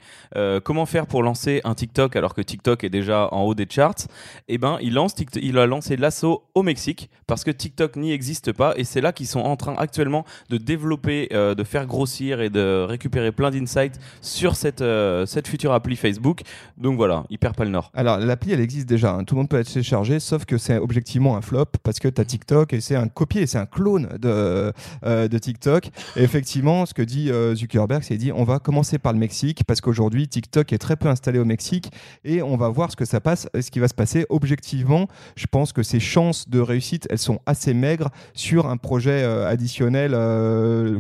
comment 0.64 0.86
faire 0.86 1.06
pour 1.06 1.22
lancer 1.22 1.60
un 1.64 1.74
TikTok 1.74 2.16
alors 2.16 2.34
que 2.34 2.40
TikTok 2.40 2.84
est 2.84 2.90
déjà 2.90 3.28
en 3.32 3.42
haut 3.42 3.54
des 3.54 3.66
charts? 3.68 4.06
Eh 4.48 4.58
ben, 4.58 4.78
il 4.80 4.94
lance, 4.94 5.14
il 5.34 5.58
a 5.58 5.66
lancé 5.66 5.96
Lasso 5.96 6.44
au 6.54 6.62
Mexique 6.62 7.10
parce 7.26 7.44
que 7.44 7.50
TikTok 7.50 7.96
n'y 7.96 8.12
existe 8.12 8.52
pas 8.52 8.74
et 8.76 8.84
c'est 8.84 9.00
là 9.00 9.12
qu'ils 9.12 9.26
sont 9.26 9.40
en 9.40 9.56
train 9.56 9.74
actuellement 9.76 10.24
de 10.50 10.56
développer, 10.56 11.28
de 11.30 11.64
faire 11.64 11.86
grossir 11.86 12.40
et 12.40 12.50
de 12.50 12.84
récupérer 12.88 13.32
plein 13.32 13.50
d'insights 13.50 13.98
sur 14.20 14.56
cette 14.56 14.82
cette 15.26 15.48
future 15.48 15.72
appli 15.72 15.96
Facebook. 15.96 16.42
Donc 16.76 16.96
voilà, 16.96 17.24
il 17.30 17.38
perd 17.38 17.56
pas 17.56 17.64
le 17.64 17.70
nord. 17.70 17.90
Alors 17.94 18.18
l'appli 18.18 18.52
elle 18.52 18.60
existe 18.60 18.88
déjà, 18.88 19.12
hein. 19.12 19.24
tout 19.24 19.34
le 19.34 19.40
monde 19.40 19.48
peut 19.48 19.58
être 19.58 19.70
téléchargé, 19.70 20.20
sauf 20.20 20.44
que 20.44 20.58
c'est 20.58 20.78
objectivement 20.78 21.36
un 21.36 21.42
flop 21.42 21.66
parce 21.82 21.98
que 21.98 22.08
tu 22.08 22.20
as 22.20 22.24
TikTok 22.24 22.72
et 22.72 22.80
c'est 22.80 22.96
un 22.96 23.08
copier, 23.08 23.46
c'est 23.46 23.58
un 23.58 23.66
clone 23.66 24.08
de, 24.18 24.72
euh, 25.04 25.28
de 25.28 25.38
TikTok. 25.38 25.90
Effectivement, 26.16 26.86
ce 26.86 26.94
que 26.94 27.02
dit 27.02 27.30
euh, 27.30 27.54
Zuckerberg, 27.54 28.02
c'est 28.02 28.16
dit 28.16 28.32
on 28.32 28.44
va 28.44 28.58
commencer 28.58 28.98
par 28.98 29.12
le 29.12 29.18
Mexique 29.18 29.64
parce 29.66 29.80
qu'aujourd'hui 29.80 30.28
TikTok 30.28 30.72
est 30.72 30.78
très 30.78 30.96
peu 30.96 31.08
installé 31.08 31.38
au 31.38 31.44
Mexique 31.44 31.90
et 32.24 32.42
on 32.42 32.56
va 32.56 32.68
voir 32.68 32.90
ce 32.90 32.96
que 32.96 33.04
ça 33.04 33.20
passe, 33.20 33.48
ce 33.58 33.70
qui 33.70 33.78
va 33.78 33.88
se 33.88 33.94
passer. 33.94 34.26
Objectivement, 34.28 35.08
je 35.36 35.46
pense 35.46 35.72
que 35.72 35.82
ses 35.82 36.00
chances 36.00 36.48
de 36.48 36.60
réussite 36.60 37.06
elles 37.10 37.18
sont 37.18 37.40
assez 37.46 37.74
maigres 37.74 38.10
sur 38.34 38.66
un 38.66 38.76
projet 38.76 39.22
euh, 39.22 39.48
additionnel 39.48 40.16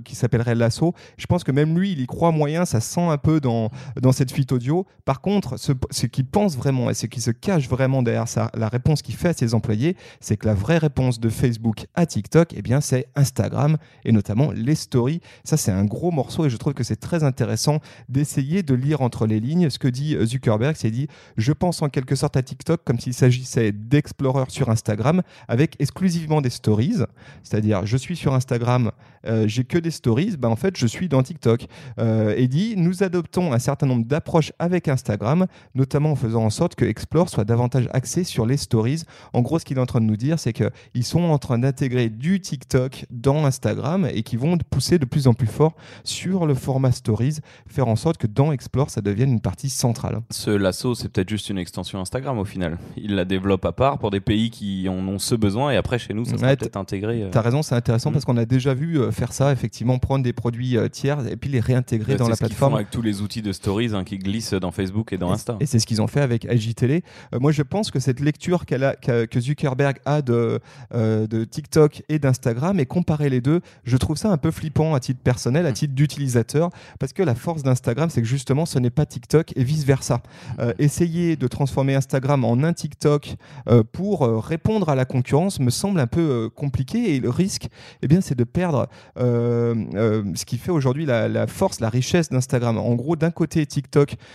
qui 0.04 0.14
s'appellerait 0.14 0.54
Lasso. 0.54 0.94
Je 1.16 1.26
pense 1.26 1.44
que 1.44 1.52
même 1.52 1.78
lui, 1.78 1.92
il 1.92 2.00
y 2.00 2.06
croit 2.06 2.30
moyen, 2.30 2.64
ça 2.64 2.80
sent 2.80 3.00
un 3.00 3.18
peu 3.18 3.40
dans, 3.40 3.70
dans 4.00 4.12
cette 4.16 4.32
fuite 4.32 4.52
audio. 4.52 4.86
Par 5.04 5.20
contre, 5.20 5.56
ce, 5.58 6.06
qu'il 6.06 6.26
pense 6.26 6.56
vraiment 6.56 6.90
et 6.90 6.94
ce 6.94 7.06
qui 7.06 7.20
se 7.20 7.30
cache 7.30 7.68
vraiment 7.68 8.02
derrière 8.02 8.28
ça, 8.28 8.50
la 8.54 8.68
réponse 8.68 9.02
qu'il 9.02 9.14
fait 9.14 9.28
à 9.28 9.32
ses 9.32 9.54
employés, 9.54 9.96
c'est 10.20 10.36
que 10.36 10.46
la 10.46 10.54
vraie 10.54 10.78
réponse 10.78 11.20
de 11.20 11.28
Facebook 11.28 11.86
à 11.94 12.06
TikTok, 12.06 12.54
eh 12.56 12.62
bien, 12.62 12.80
c'est 12.80 13.06
Instagram 13.14 13.76
et 14.04 14.12
notamment 14.12 14.50
les 14.52 14.74
stories. 14.74 15.20
Ça, 15.44 15.56
c'est 15.56 15.72
un 15.72 15.84
gros 15.84 16.10
morceau 16.10 16.46
et 16.46 16.50
je 16.50 16.56
trouve 16.56 16.74
que 16.74 16.84
c'est 16.84 16.96
très 16.96 17.24
intéressant 17.24 17.80
d'essayer 18.08 18.62
de 18.62 18.74
lire 18.74 19.00
entre 19.00 19.26
les 19.26 19.40
lignes 19.40 19.70
ce 19.70 19.78
que 19.78 19.88
dit 19.88 20.16
Zuckerberg. 20.24 20.76
C'est 20.76 20.90
dit, 20.90 21.08
je 21.36 21.52
pense 21.52 21.82
en 21.82 21.88
quelque 21.88 22.14
sorte 22.14 22.36
à 22.36 22.42
TikTok 22.42 22.82
comme 22.84 22.98
s'il 22.98 23.14
s'agissait 23.14 23.72
d'Explorer 23.72 24.44
sur 24.48 24.70
Instagram 24.70 25.22
avec 25.48 25.76
exclusivement 25.78 26.40
des 26.40 26.50
stories. 26.50 27.02
C'est-à-dire, 27.42 27.84
je 27.84 27.96
suis 27.96 28.16
sur 28.16 28.34
Instagram, 28.34 28.90
euh, 29.26 29.46
j'ai 29.46 29.64
que 29.64 29.78
des 29.78 29.90
stories. 29.90 30.36
Ben, 30.38 30.48
en 30.48 30.56
fait, 30.56 30.76
je 30.76 30.86
suis 30.86 31.08
dans 31.08 31.22
TikTok. 31.22 31.66
Euh, 31.98 32.34
et 32.36 32.48
dit, 32.48 32.74
nous 32.76 33.02
adoptons 33.02 33.52
un 33.52 33.58
certain 33.58 33.86
nombre 33.86 34.05
d'approches 34.06 34.52
avec 34.58 34.88
Instagram, 34.88 35.46
notamment 35.74 36.12
en 36.12 36.16
faisant 36.16 36.44
en 36.44 36.50
sorte 36.50 36.74
que 36.74 36.84
Explore 36.84 37.28
soit 37.28 37.44
davantage 37.44 37.88
axé 37.92 38.24
sur 38.24 38.46
les 38.46 38.56
stories. 38.56 39.02
En 39.32 39.42
gros, 39.42 39.58
ce 39.58 39.64
qu'il 39.64 39.76
est 39.76 39.80
en 39.80 39.86
train 39.86 40.00
de 40.00 40.06
nous 40.06 40.16
dire, 40.16 40.38
c'est 40.38 40.52
qu'ils 40.52 41.04
sont 41.04 41.22
en 41.22 41.38
train 41.38 41.58
d'intégrer 41.58 42.08
du 42.08 42.40
TikTok 42.40 43.06
dans 43.10 43.44
Instagram 43.44 44.08
et 44.12 44.22
qui 44.22 44.36
vont 44.36 44.56
pousser 44.70 44.98
de 44.98 45.04
plus 45.04 45.26
en 45.26 45.34
plus 45.34 45.46
fort 45.46 45.74
sur 46.04 46.46
le 46.46 46.54
format 46.54 46.92
stories, 46.92 47.38
faire 47.66 47.88
en 47.88 47.96
sorte 47.96 48.18
que 48.18 48.26
dans 48.26 48.52
Explore, 48.52 48.90
ça 48.90 49.00
devienne 49.00 49.30
une 49.30 49.40
partie 49.40 49.70
centrale. 49.70 50.20
Ce 50.30 50.50
lasso, 50.50 50.94
c'est 50.94 51.08
peut-être 51.08 51.28
juste 51.28 51.50
une 51.50 51.58
extension 51.58 52.00
Instagram 52.00 52.38
au 52.38 52.44
final. 52.44 52.78
Il 52.96 53.14
la 53.14 53.24
développe 53.24 53.64
à 53.64 53.72
part 53.72 53.98
pour 53.98 54.10
des 54.10 54.20
pays 54.20 54.50
qui 54.50 54.88
en 54.88 55.06
ont 55.08 55.18
ce 55.18 55.34
besoin 55.34 55.72
et 55.72 55.76
après 55.76 55.98
chez 55.98 56.14
nous, 56.14 56.24
ça 56.24 56.36
sera 56.36 56.56
peut-être 56.56 56.76
intégré. 56.76 57.22
Euh. 57.22 57.30
Tu 57.30 57.38
as 57.38 57.42
raison, 57.42 57.62
c'est 57.62 57.74
intéressant 57.74 58.10
mm. 58.10 58.12
parce 58.12 58.24
qu'on 58.24 58.36
a 58.36 58.44
déjà 58.44 58.74
vu 58.74 58.98
euh, 58.98 59.10
faire 59.10 59.32
ça, 59.32 59.52
effectivement, 59.52 59.98
prendre 59.98 60.24
des 60.24 60.32
produits 60.32 60.76
euh, 60.76 60.88
tiers 60.88 61.26
et 61.26 61.36
puis 61.36 61.50
les 61.50 61.60
réintégrer 61.60 62.16
dans 62.16 62.28
la 62.28 62.36
plateforme. 62.36 62.74
avec 62.74 62.90
tous 62.90 63.02
les 63.02 63.22
outils 63.22 63.42
de 63.42 63.52
stories 63.52 63.94
hein, 63.96 64.04
qui 64.04 64.18
glissent 64.18 64.54
dans 64.54 64.70
Facebook 64.70 65.12
et 65.12 65.18
dans 65.18 65.32
Insta. 65.32 65.56
Et 65.60 65.66
c'est 65.66 65.78
ce 65.78 65.86
qu'ils 65.86 66.02
ont 66.02 66.06
fait 66.06 66.20
avec 66.20 66.44
IGTV. 66.44 67.02
Euh, 67.34 67.40
moi, 67.40 67.52
je 67.52 67.62
pense 67.62 67.90
que 67.90 67.98
cette 67.98 68.20
lecture 68.20 68.66
qu'elle 68.66 68.84
a, 68.84 68.94
que 68.94 69.40
Zuckerberg 69.40 69.98
a 70.04 70.22
de, 70.22 70.60
euh, 70.94 71.26
de 71.26 71.44
TikTok 71.44 72.02
et 72.08 72.18
d'Instagram 72.18 72.78
et 72.80 72.86
comparer 72.86 73.28
les 73.28 73.40
deux, 73.40 73.60
je 73.84 73.96
trouve 73.96 74.16
ça 74.16 74.30
un 74.30 74.36
peu 74.36 74.50
flippant 74.50 74.94
à 74.94 75.00
titre 75.00 75.20
personnel, 75.22 75.66
à 75.66 75.72
titre 75.72 75.94
d'utilisateur, 75.94 76.70
parce 76.98 77.12
que 77.12 77.22
la 77.22 77.34
force 77.34 77.62
d'Instagram, 77.62 78.10
c'est 78.10 78.22
que 78.22 78.28
justement, 78.28 78.66
ce 78.66 78.78
n'est 78.78 78.90
pas 78.90 79.06
TikTok 79.06 79.52
et 79.56 79.64
vice 79.64 79.84
versa. 79.84 80.22
Euh, 80.58 80.72
essayer 80.78 81.36
de 81.36 81.48
transformer 81.48 81.94
Instagram 81.94 82.44
en 82.44 82.62
un 82.62 82.72
TikTok 82.72 83.36
pour 83.92 84.22
répondre 84.44 84.88
à 84.88 84.94
la 84.94 85.04
concurrence 85.04 85.60
me 85.60 85.70
semble 85.70 86.00
un 86.00 86.06
peu 86.06 86.50
compliqué 86.54 87.14
et 87.14 87.20
le 87.20 87.30
risque, 87.30 87.68
eh 88.02 88.08
bien, 88.08 88.20
c'est 88.20 88.34
de 88.34 88.44
perdre 88.44 88.88
ce 89.16 90.44
qui 90.44 90.58
fait 90.58 90.70
aujourd'hui 90.70 91.06
la, 91.06 91.28
la 91.28 91.46
force, 91.46 91.80
la 91.80 91.88
richesse 91.88 92.28
d'Instagram. 92.30 92.78
En 92.78 92.94
gros, 92.94 93.16
d'un 93.16 93.30
côté, 93.30 93.64
TikTok, 93.66 93.85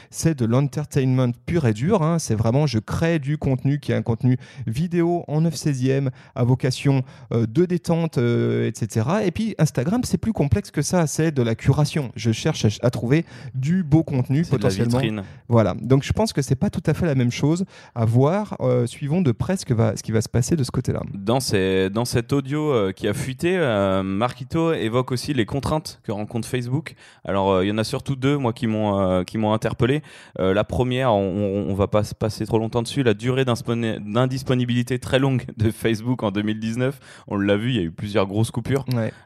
c'est 0.10 0.38
de 0.38 0.46
l'entertainment 0.46 1.31
pur 1.46 1.65
et 1.65 1.74
dur. 1.74 2.01
Hein. 2.01 2.20
C'est 2.20 2.36
vraiment, 2.36 2.67
je 2.67 2.79
crée 2.79 3.20
du 3.20 3.38
contenu 3.38 3.79
qui 3.79 3.91
est 3.91 3.96
un 3.96 4.01
contenu 4.01 4.38
vidéo 4.67 5.24
en 5.27 5.41
9 5.41 5.53
16e 5.53 6.10
à 6.36 6.43
vocation 6.43 7.03
euh, 7.34 7.46
de 7.46 7.65
détente, 7.65 8.17
euh, 8.17 8.67
etc. 8.67 9.08
Et 9.25 9.31
puis 9.31 9.55
Instagram, 9.58 10.01
c'est 10.03 10.17
plus 10.17 10.34
complexe 10.34 10.72
que 10.72 10.81
ça. 10.81 11.08
C'est 11.08 11.31
de 11.31 11.41
la 11.41 11.55
curation. 11.55 12.12
Je 12.15 12.31
cherche 12.31 12.65
à, 12.81 12.89
trouver 12.89 13.25
du 13.53 13.84
beau 13.84 14.03
contenu 14.03 14.43
potentiellement. 14.43 15.24
Voilà. 15.48 15.75
Donc 15.81 16.03
je 16.03 16.13
pense 16.13 16.34
que 16.34 16.41
c'est 16.41 16.55
pas 16.55 16.70
tout 16.70 16.84
à 16.86 16.93
fait 16.93 17.05
la 17.05 17.15
même 17.15 17.31
chose 17.31 17.65
à 17.96 18.05
voir, 18.05 18.58
euh, 18.60 18.86
suivant 18.86 19.22
de 19.22 19.31
près 19.31 19.58
ce, 19.58 19.74
va, 19.74 19.96
ce 19.96 20.03
qui 20.03 20.12
va 20.12 20.22
se 20.22 20.29
passer 20.29 20.55
de 20.55 20.63
ce 20.63 20.72
côté-là. 20.72 21.01
Dans, 21.13 21.39
ces, 21.39 21.89
dans 21.89 22.05
cet 22.05 22.34
audio 22.34 22.91
qui 22.93 23.08
a 23.08 23.13
fuité, 23.13 23.58
Marquito 24.03 24.74
évoque 24.74 25.12
aussi 25.12 25.34
les 25.34 25.46
contraintes 25.46 26.00
que 26.03 26.12
rencontre 26.12 26.48
Facebook. 26.48 26.96
Alors 27.24 27.63
il 27.63 27.70
y 27.70 27.72
en 27.72 27.77
a 27.77 27.84
surtout 27.84 28.15
deux, 28.15 28.38
moi, 28.38 28.53
qui 28.53 28.67
m'ont 28.67 29.24
qui 29.32 29.38
m'ont 29.38 29.54
interpellé. 29.54 30.02
Euh, 30.40 30.54
la 30.54 30.66
première, 30.66 31.14
on, 31.14 31.66
on, 31.70 31.74
va 31.74 31.88
pas 31.88 32.02
passer 32.20 32.46
trop 32.46 32.60
longtemps 32.60 32.82
dessus, 32.82 33.02
la 33.02 33.14
durée 33.14 33.46
d'indisponibilité 33.46 35.00
très 35.00 35.20
longue 35.20 35.46
de 35.56 35.72
Facebook 35.72 36.22
en 36.24 36.32
2019. 36.32 37.00
On 37.30 37.38
l'a 37.38 37.56
vu, 37.56 37.70
il 37.70 37.76
y 37.78 37.80
a 37.80 37.84
eu 37.84 37.92
plusieurs 37.92 38.28
grosses 38.28 38.52
coupures. 38.52 38.84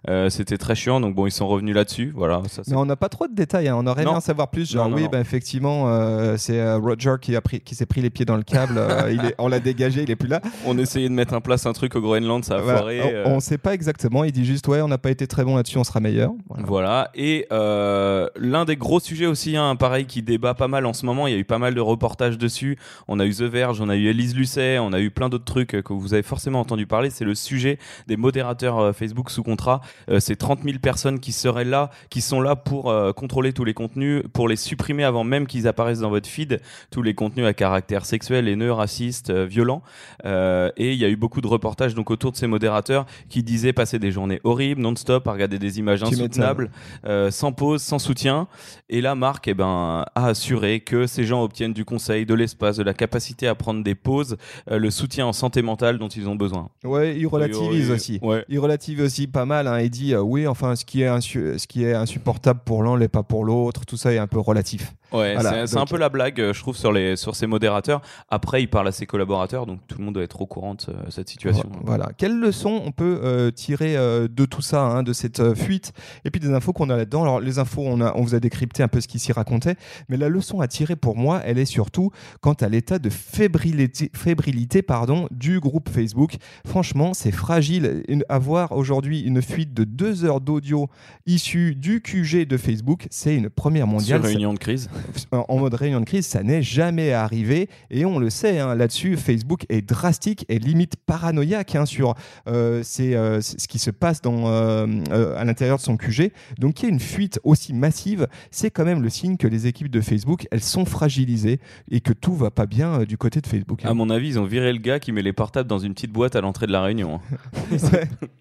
Euh, 0.07 0.29
c'était 0.29 0.59
très 0.59 0.75
chiant, 0.75 1.01
donc 1.01 1.15
bon, 1.15 1.25
ils 1.25 1.31
sont 1.31 1.47
revenus 1.47 1.73
là-dessus. 1.73 2.13
Voilà. 2.15 2.43
Mais 2.67 2.75
on 2.75 2.85
n'a 2.85 2.95
pas 2.95 3.09
trop 3.09 3.27
de 3.27 3.33
détails. 3.33 3.67
Hein. 3.67 3.77
On 3.79 3.87
aurait 3.87 4.03
aimé 4.03 4.11
en 4.11 4.19
savoir 4.19 4.51
plus. 4.51 4.71
Genre, 4.71 4.87
oui, 4.93 5.07
bah, 5.11 5.19
effectivement, 5.19 5.85
euh, 5.87 6.37
c'est 6.37 6.75
Roger 6.75 7.15
qui 7.19 7.35
a 7.35 7.41
pris, 7.41 7.61
qui 7.61 7.73
s'est 7.73 7.87
pris 7.87 8.01
les 8.01 8.11
pieds 8.11 8.25
dans 8.25 8.37
le 8.37 8.43
câble. 8.43 8.79
il 9.09 9.25
est, 9.25 9.35
on 9.39 9.47
l'a 9.47 9.59
dégagé, 9.59 10.03
il 10.03 10.11
est 10.11 10.15
plus 10.15 10.29
là. 10.29 10.39
On 10.67 10.77
essayait 10.77 11.09
de 11.09 11.15
mettre 11.15 11.33
en 11.33 11.41
place 11.41 11.65
un 11.65 11.73
truc 11.73 11.95
au 11.95 12.01
Groenland, 12.01 12.45
ça 12.45 12.57
a 12.57 12.59
foiré. 12.61 13.23
On 13.25 13.35
ne 13.35 13.39
sait 13.39 13.57
pas 13.57 13.73
exactement. 13.73 14.23
Il 14.23 14.31
dit 14.31 14.45
juste, 14.45 14.67
ouais, 14.67 14.81
on 14.81 14.87
n'a 14.87 14.99
pas 14.99 15.09
été 15.09 15.25
très 15.25 15.43
bon 15.43 15.55
là-dessus, 15.55 15.79
on 15.79 15.83
sera 15.83 15.99
meilleur. 15.99 16.31
Voilà. 16.49 17.09
Et 17.15 17.47
l'un 17.49 18.65
des 18.65 18.77
gros 18.77 18.99
sujets 18.99 19.25
aussi, 19.25 19.57
hein, 19.57 19.75
pareil, 19.75 19.94
qui 20.03 20.21
débat 20.21 20.53
pas 20.53 20.67
mal 20.67 20.85
en 20.85 20.93
ce 20.93 21.05
moment. 21.05 21.27
Il 21.27 21.33
y 21.33 21.35
a 21.35 21.39
eu 21.39 21.45
pas 21.45 21.57
mal 21.57 21.73
de 21.73 21.81
reportages 21.81 22.37
dessus. 22.37 22.77
On 23.07 23.19
a 23.19 23.25
eu 23.25 23.33
The 23.33 23.43
Verge, 23.43 23.81
on 23.81 23.89
a 23.89 23.95
eu 23.95 24.07
Elise 24.07 24.35
Lucet, 24.35 24.79
on 24.79 24.93
a 24.93 24.99
eu 24.99 25.11
plein 25.11 25.29
d'autres 25.29 25.45
trucs 25.45 25.81
que 25.81 25.93
vous 25.93 26.13
avez 26.13 26.23
forcément 26.23 26.59
entendu 26.59 26.85
parler. 26.85 27.09
C'est 27.09 27.25
le 27.25 27.35
sujet 27.35 27.79
des 28.07 28.17
modérateurs 28.17 28.95
Facebook 28.95 29.29
sous 29.29 29.43
contrat. 29.43 29.81
c'est 30.19 30.35
30 30.35 30.63
000 30.63 30.79
personnes 30.79 31.19
qui 31.19 31.31
seraient 31.31 31.65
là, 31.65 31.89
qui 32.09 32.21
sont 32.21 32.41
là 32.41 32.55
pour 32.55 32.93
contrôler 33.15 33.53
tous 33.53 33.63
les 33.63 33.73
contenus, 33.73 34.23
pour 34.33 34.47
les 34.47 34.55
supprimer 34.55 35.03
avant 35.03 35.23
même 35.23 35.47
qu'ils 35.47 35.67
apparaissent 35.67 35.99
dans 35.99 36.09
votre 36.09 36.27
feed, 36.27 36.61
tous 36.91 37.01
les 37.01 37.13
contenus 37.13 37.45
à 37.45 37.53
caractère 37.53 38.05
sexuel, 38.05 38.47
haineux, 38.47 38.71
raciste, 38.71 39.31
violent. 39.31 39.81
et 40.23 40.93
il 40.93 40.97
y 40.97 41.05
a 41.05 41.09
eu 41.09 41.15
beaucoup 41.15 41.41
de 41.41 41.47
reportages 41.47 41.95
donc 41.95 42.11
autour 42.11 42.31
de 42.31 42.37
ces 42.37 42.47
modérateurs 42.47 43.05
qui 43.29 43.43
disaient 43.43 43.73
passer 43.73 43.99
des 43.99 44.11
journées 44.11 44.39
horribles, 44.43 44.81
non-stop, 44.81 45.27
à 45.27 45.31
regarder 45.31 45.59
des 45.59 45.79
images 45.79 46.03
insoutenables, 46.03 46.69
euh, 47.05 47.31
sans 47.31 47.51
pause, 47.51 47.81
sans 47.81 47.99
soutien. 47.99 48.47
Et 48.89 49.01
là, 49.01 49.15
Marc 49.15 49.47
eh 49.47 49.53
ben, 49.53 49.65
a 49.85 50.27
assuré 50.27 50.79
que 50.79 51.07
ces 51.07 51.23
gens 51.23 51.43
obtiennent 51.43 51.73
du 51.73 51.85
conseil, 51.85 52.25
de 52.25 52.33
l'espace, 52.33 52.77
de 52.77 52.83
la 52.83 52.93
capacité 52.93 53.47
à 53.47 53.55
prendre 53.55 53.83
des 53.83 53.95
pauses, 53.95 54.37
euh, 54.69 54.77
le 54.77 54.91
soutien 54.91 55.25
en 55.25 55.33
santé 55.33 55.61
mentale 55.61 55.97
dont 55.97 56.07
ils 56.07 56.27
ont 56.27 56.35
besoin. 56.35 56.69
Ouais, 56.83 57.17
il 57.17 57.27
relativise 57.27 57.91
aussi. 57.91 58.19
Il 58.49 58.59
relativise 58.59 59.01
aussi 59.01 59.27
pas 59.27 59.45
mal 59.45 59.67
hein, 59.67 59.77
et 59.77 59.89
dit 59.89 60.13
euh, 60.13 60.21
oui, 60.21 60.47
enfin, 60.47 60.75
ce 60.75 60.85
qui 60.85 61.01
est, 61.01 61.21
ce 61.21 61.67
qui 61.67 61.83
est 61.83 61.93
insupportable 61.93 62.61
pour 62.65 62.83
l'un 62.83 62.97
n'est 62.97 63.07
pas 63.07 63.23
pour 63.23 63.45
l'autre. 63.45 63.85
Tout 63.85 63.97
ça 63.97 64.13
est 64.13 64.17
un 64.17 64.27
peu 64.27 64.39
relatif. 64.39 64.93
Ouais, 65.11 65.35
c'est 65.65 65.77
un 65.77 65.85
peu 65.85 65.97
la 65.97 66.09
blague, 66.09 66.51
je 66.51 66.59
trouve, 66.59 66.75
sur, 66.75 66.91
les, 66.91 67.15
sur 67.15 67.35
ces 67.35 67.47
modérateurs. 67.47 68.01
Après, 68.29 68.61
il 68.61 68.67
parle 68.67 68.87
à 68.87 68.91
ses 68.91 69.05
collaborateurs, 69.05 69.65
donc 69.65 69.79
tout 69.87 69.97
le 69.97 70.05
monde 70.05 70.15
doit 70.15 70.23
être 70.23 70.41
au 70.41 70.45
courant 70.45 70.75
de 70.75 70.81
cette 71.09 71.29
situation. 71.29 71.69
Voilà. 71.83 72.09
Quelle 72.17 72.39
leçon 72.39 72.81
on 72.85 72.91
peut 72.91 73.51
tirer 73.55 73.95
de 73.95 74.45
tout 74.45 74.61
ça, 74.61 74.81
hein, 74.81 75.03
de 75.03 75.13
cette 75.13 75.53
fuite 75.55 75.93
et 76.25 76.31
puis 76.31 76.39
des 76.39 76.51
infos 76.53 76.73
qu'on 76.73 76.89
a 76.89 76.97
là-dedans? 76.97 77.23
Alors 77.23 77.39
les 77.39 77.59
infos, 77.59 77.83
on, 77.85 78.01
a, 78.01 78.13
on 78.15 78.21
vous 78.21 78.35
a 78.35 78.39
décrypté 78.39 78.83
un 78.83 78.87
peu 78.87 79.01
ce 79.01 79.07
qui 79.07 79.19
s'y 79.19 79.31
racontait, 79.31 79.75
mais 80.09 80.17
la 80.17 80.29
leçon 80.29 80.61
à 80.61 80.67
tirer 80.67 80.95
pour 80.95 81.15
moi, 81.15 81.41
elle 81.45 81.57
est 81.57 81.65
surtout 81.65 82.11
quant 82.41 82.53
à 82.53 82.67
l'état 82.67 82.99
de 82.99 83.09
fébrilité, 83.09 84.11
fébrilité 84.13 84.81
pardon, 84.81 85.27
du 85.31 85.59
groupe 85.59 85.89
Facebook. 85.89 86.35
Franchement, 86.65 87.13
c'est 87.13 87.31
fragile. 87.31 88.03
Avoir 88.29 88.71
aujourd'hui 88.71 89.21
une 89.21 89.41
fuite 89.41 89.73
de 89.73 89.83
deux 89.83 90.25
heures 90.25 90.41
d'audio 90.41 90.89
issue 91.25 91.75
du 91.75 92.01
QG 92.01 92.47
de 92.47 92.57
Facebook, 92.57 93.07
c'est 93.09 93.35
une 93.35 93.49
première 93.49 93.87
mondiale. 93.87 94.21
Sur 94.21 94.29
réunion 94.29 94.53
de 94.53 94.59
crise 94.59 94.89
En 95.31 95.57
mode 95.57 95.73
réunion 95.73 95.99
de 95.99 96.05
crise, 96.05 96.25
ça 96.25 96.43
n'est 96.43 96.61
jamais 96.61 97.13
arrivé. 97.13 97.69
Et 97.89 98.05
on 98.05 98.19
le 98.19 98.29
sait, 98.29 98.59
hein, 98.59 98.75
là-dessus, 98.75 99.17
Facebook 99.17 99.65
est 99.69 99.81
drastique 99.81 100.45
et 100.49 100.59
limite 100.59 100.95
paranoïaque 101.05 101.75
hein, 101.75 101.85
sur 101.85 102.15
euh, 102.47 102.83
euh, 102.99 103.41
ce 103.41 103.67
qui 103.67 103.79
se 103.79 103.91
passe 103.91 104.21
dans, 104.21 104.47
euh, 104.47 105.35
à 105.37 105.45
l'intérieur 105.45 105.77
de 105.77 105.81
son 105.81 105.97
QG. 105.97 106.31
Donc 106.59 106.75
qu'il 106.75 106.85
y 106.85 106.91
ait 106.91 106.93
une 106.93 106.99
fuite 106.99 107.39
aussi 107.43 107.73
massive, 107.73 108.27
c'est 108.51 108.71
quand 108.71 108.85
même 108.85 109.01
le 109.01 109.09
signe 109.09 109.37
que 109.37 109.47
les 109.47 109.67
équipes 109.67 109.89
de 109.89 110.01
Facebook, 110.01 110.47
elles 110.51 110.61
sont 110.61 110.85
fragilisées 110.85 111.59
et 111.89 112.01
que 112.01 112.13
tout 112.13 112.33
va 112.33 112.51
pas 112.51 112.65
bien 112.65 113.01
euh, 113.01 113.05
du 113.05 113.17
côté 113.17 113.41
de 113.41 113.47
Facebook. 113.47 113.83
À 113.85 113.93
mon 113.93 114.09
avis, 114.09 114.29
ils 114.29 114.39
ont 114.39 114.45
viré 114.45 114.71
le 114.71 114.79
gars 114.79 114.99
qui 114.99 115.11
met 115.11 115.21
les 115.21 115.33
portables 115.33 115.69
dans 115.69 115.79
une 115.79 115.93
petite 115.93 116.11
boîte 116.11 116.35
à 116.35 116.41
l'entrée 116.41 116.67
de 116.67 116.71
la 116.71 116.81
réunion. 116.81 117.19
Hein. 117.31 117.77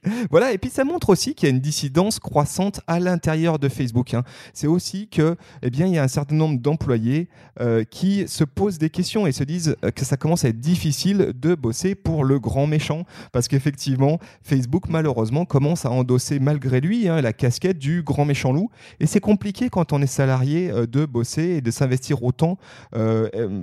voilà, 0.31 0.53
et 0.53 0.59
puis 0.59 0.71
ça 0.71 0.85
montre 0.85 1.11
aussi 1.11 1.35
qu'il 1.35 1.49
y 1.49 1.53
a 1.53 1.55
une 1.55 1.61
dissidence 1.61 2.19
croissante 2.19 2.81
à 2.87 3.01
l'intérieur 3.01 3.59
de 3.59 3.69
Facebook. 3.69 4.15
Hein. 4.15 4.23
C'est 4.53 4.67
aussi 4.67 5.09
que, 5.09 5.37
eh 5.63 5.71
bien, 5.71 5.87
il 5.87 5.95
y 5.95 5.99
a 5.99 6.03
un 6.03 6.09
certain 6.09 6.35
nombre 6.35 6.44
d'employés 6.53 7.29
euh, 7.61 7.85
qui 7.85 8.27
se 8.29 8.45
posent 8.45 8.79
des 8.79 8.91
questions 8.91 9.27
et 9.27 9.33
se 9.33 9.45
disent 9.45 9.77
euh, 9.85 9.91
que 9.91 10.05
ça 10.05 10.17
commence 10.17 10.45
à 10.45 10.49
être 10.49 10.61
difficile 10.61 11.33
de 11.41 11.55
bosser 11.55 11.95
pour 11.95 12.25
le 12.25 12.39
grand 12.39 12.67
méchant, 12.67 13.05
parce 13.33 13.49
qu'effectivement, 13.49 14.19
Facebook 14.43 14.89
malheureusement 14.89 15.45
commence 15.45 15.85
à 15.85 15.91
endosser 15.91 16.39
malgré 16.41 16.81
lui 16.81 17.09
hein, 17.09 17.21
la 17.21 17.33
casquette 17.33 17.79
du 17.79 18.03
grand 18.03 18.25
méchant 18.25 18.53
loup. 18.53 18.71
Et 19.01 19.07
c'est 19.07 19.21
compliqué 19.21 19.69
quand 19.71 19.93
on 19.93 20.03
est 20.03 20.07
salarié 20.07 20.71
euh, 20.71 20.87
de 20.87 21.07
bosser 21.07 21.43
et 21.43 21.61
de 21.61 21.71
s'investir 21.71 22.23
autant, 22.23 22.59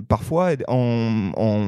parfois 0.08 0.50
en, 0.68 1.66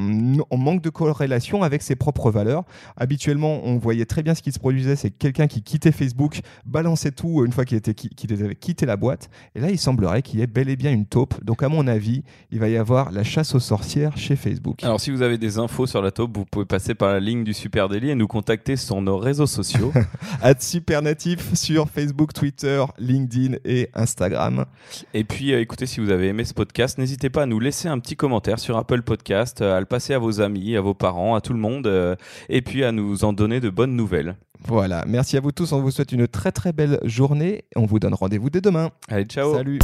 manque 0.57 0.83
de 0.83 0.91
corrélation 0.91 1.63
avec 1.63 1.83
ses 1.83 1.97
propres 1.97 2.31
valeurs. 2.31 2.65
Habituellement, 2.97 3.61
on 3.65 3.79
voyait 3.79 4.07
très 4.07 4.23
bien 4.23 4.35
ce 4.35 4.43
qui 4.43 4.53
se 4.53 4.59
produisait, 4.59 4.97
c'est 4.97 5.11
quelqu'un 5.11 5.47
qui 5.47 5.63
quittait 5.63 5.93
Facebook, 5.93 6.41
balançait 6.65 7.13
tout 7.13 7.45
une 7.45 7.53
fois 7.53 7.65
qu'il 7.65 7.77
était, 7.77 7.95
qu'il 7.95 8.33
avait 8.33 8.55
quitté 8.55 8.87
la 8.87 8.97
boîte. 8.97 9.29
Et 9.55 9.61
là, 9.61 9.71
il 9.71 9.79
semblerait 9.79 10.23
qu'il 10.23 10.41
y 10.41 10.43
ait 10.43 10.47
bel 10.47 10.69
et 10.69 10.77
bien 10.77 10.93
une 10.93 11.04
taupe. 11.05 11.43
Donc, 11.45 11.63
à 11.63 11.69
mon 11.69 11.87
avis, 11.87 12.23
il 12.51 12.59
va 12.59 12.69
y 12.69 12.77
avoir 12.77 13.13
la 13.13 13.25
chasse 13.25 13.55
aux 13.55 13.61
sorcières 13.61 14.17
chez 14.17 14.37
Facebook. 14.37 14.83
Alors, 14.83 15.01
si 15.01 15.11
vous 15.11 15.23
avez 15.23 15.39
des 15.39 15.59
infos 15.59 15.87
sur 15.87 16.03
la 16.03 16.11
taupe, 16.11 16.37
vous 16.37 16.45
pouvez 16.45 16.65
passer 16.65 16.95
par 16.95 17.13
la 17.13 17.21
ligne 17.21 17.45
du 17.45 17.53
Super 17.53 17.89
Daily 17.89 18.11
et 18.11 18.15
nous 18.15 18.27
contacter 18.27 18.77
sur 18.77 19.01
nos 19.01 19.19
réseaux 19.19 19.47
sociaux. 19.47 19.93
à 20.43 20.55
Supernatif 20.59 21.55
sur 21.55 21.89
Facebook, 21.89 22.33
Twitter, 22.33 22.85
LinkedIn 22.99 23.57
et 23.65 23.91
Instagram. 23.95 24.65
Et 25.13 25.25
puis, 25.25 25.53
euh, 25.53 25.61
écoutez, 25.61 25.87
si 25.87 26.01
vous 26.01 26.11
avez 26.11 26.29
aimé 26.29 26.45
ce 26.45 26.55
podcast, 26.55 26.99
n'hésitez 26.99 27.31
pas 27.31 27.43
à 27.43 27.47
nous 27.47 27.61
laisser 27.61 27.89
un 27.89 27.99
petit 27.99 28.17
commentaire 28.17 28.59
sur 28.59 28.77
Apple 28.77 29.03
Podcast, 29.03 29.63
à 29.63 29.81
le 29.81 29.87
passer 29.87 30.15
à 30.15 30.19
vos 30.19 30.41
amis, 30.41 30.77
à 30.77 30.81
vos 30.81 30.95
parents, 30.95 31.35
à 31.35 31.41
tout 31.41 31.53
le 31.53 31.59
monde, 31.59 31.87
euh, 31.87 32.17
et 32.49 32.63
puis 32.63 32.85
à 32.85 32.93
nous 32.93 33.25
en 33.25 33.33
donner 33.33 33.61
de 33.61 33.71
bonnes 33.71 33.97
nouvelles. 33.97 34.37
Voilà, 34.67 35.05
merci 35.07 35.37
à 35.37 35.41
vous 35.41 35.53
tous, 35.53 35.73
on 35.73 35.83
vous 35.83 35.91
souhaite 35.91 36.13
une 36.13 36.27
très 36.27 36.51
très 36.51 36.73
belle 36.73 36.99
journée, 37.05 37.65
on 37.77 37.85
vous 37.85 37.99
donne 37.99 38.15
rendez-vous 38.15 38.49
dès 38.49 38.63
demain. 38.63 38.91
Allez, 39.09 39.25
ciao 39.25 39.55
Salut 39.55 39.79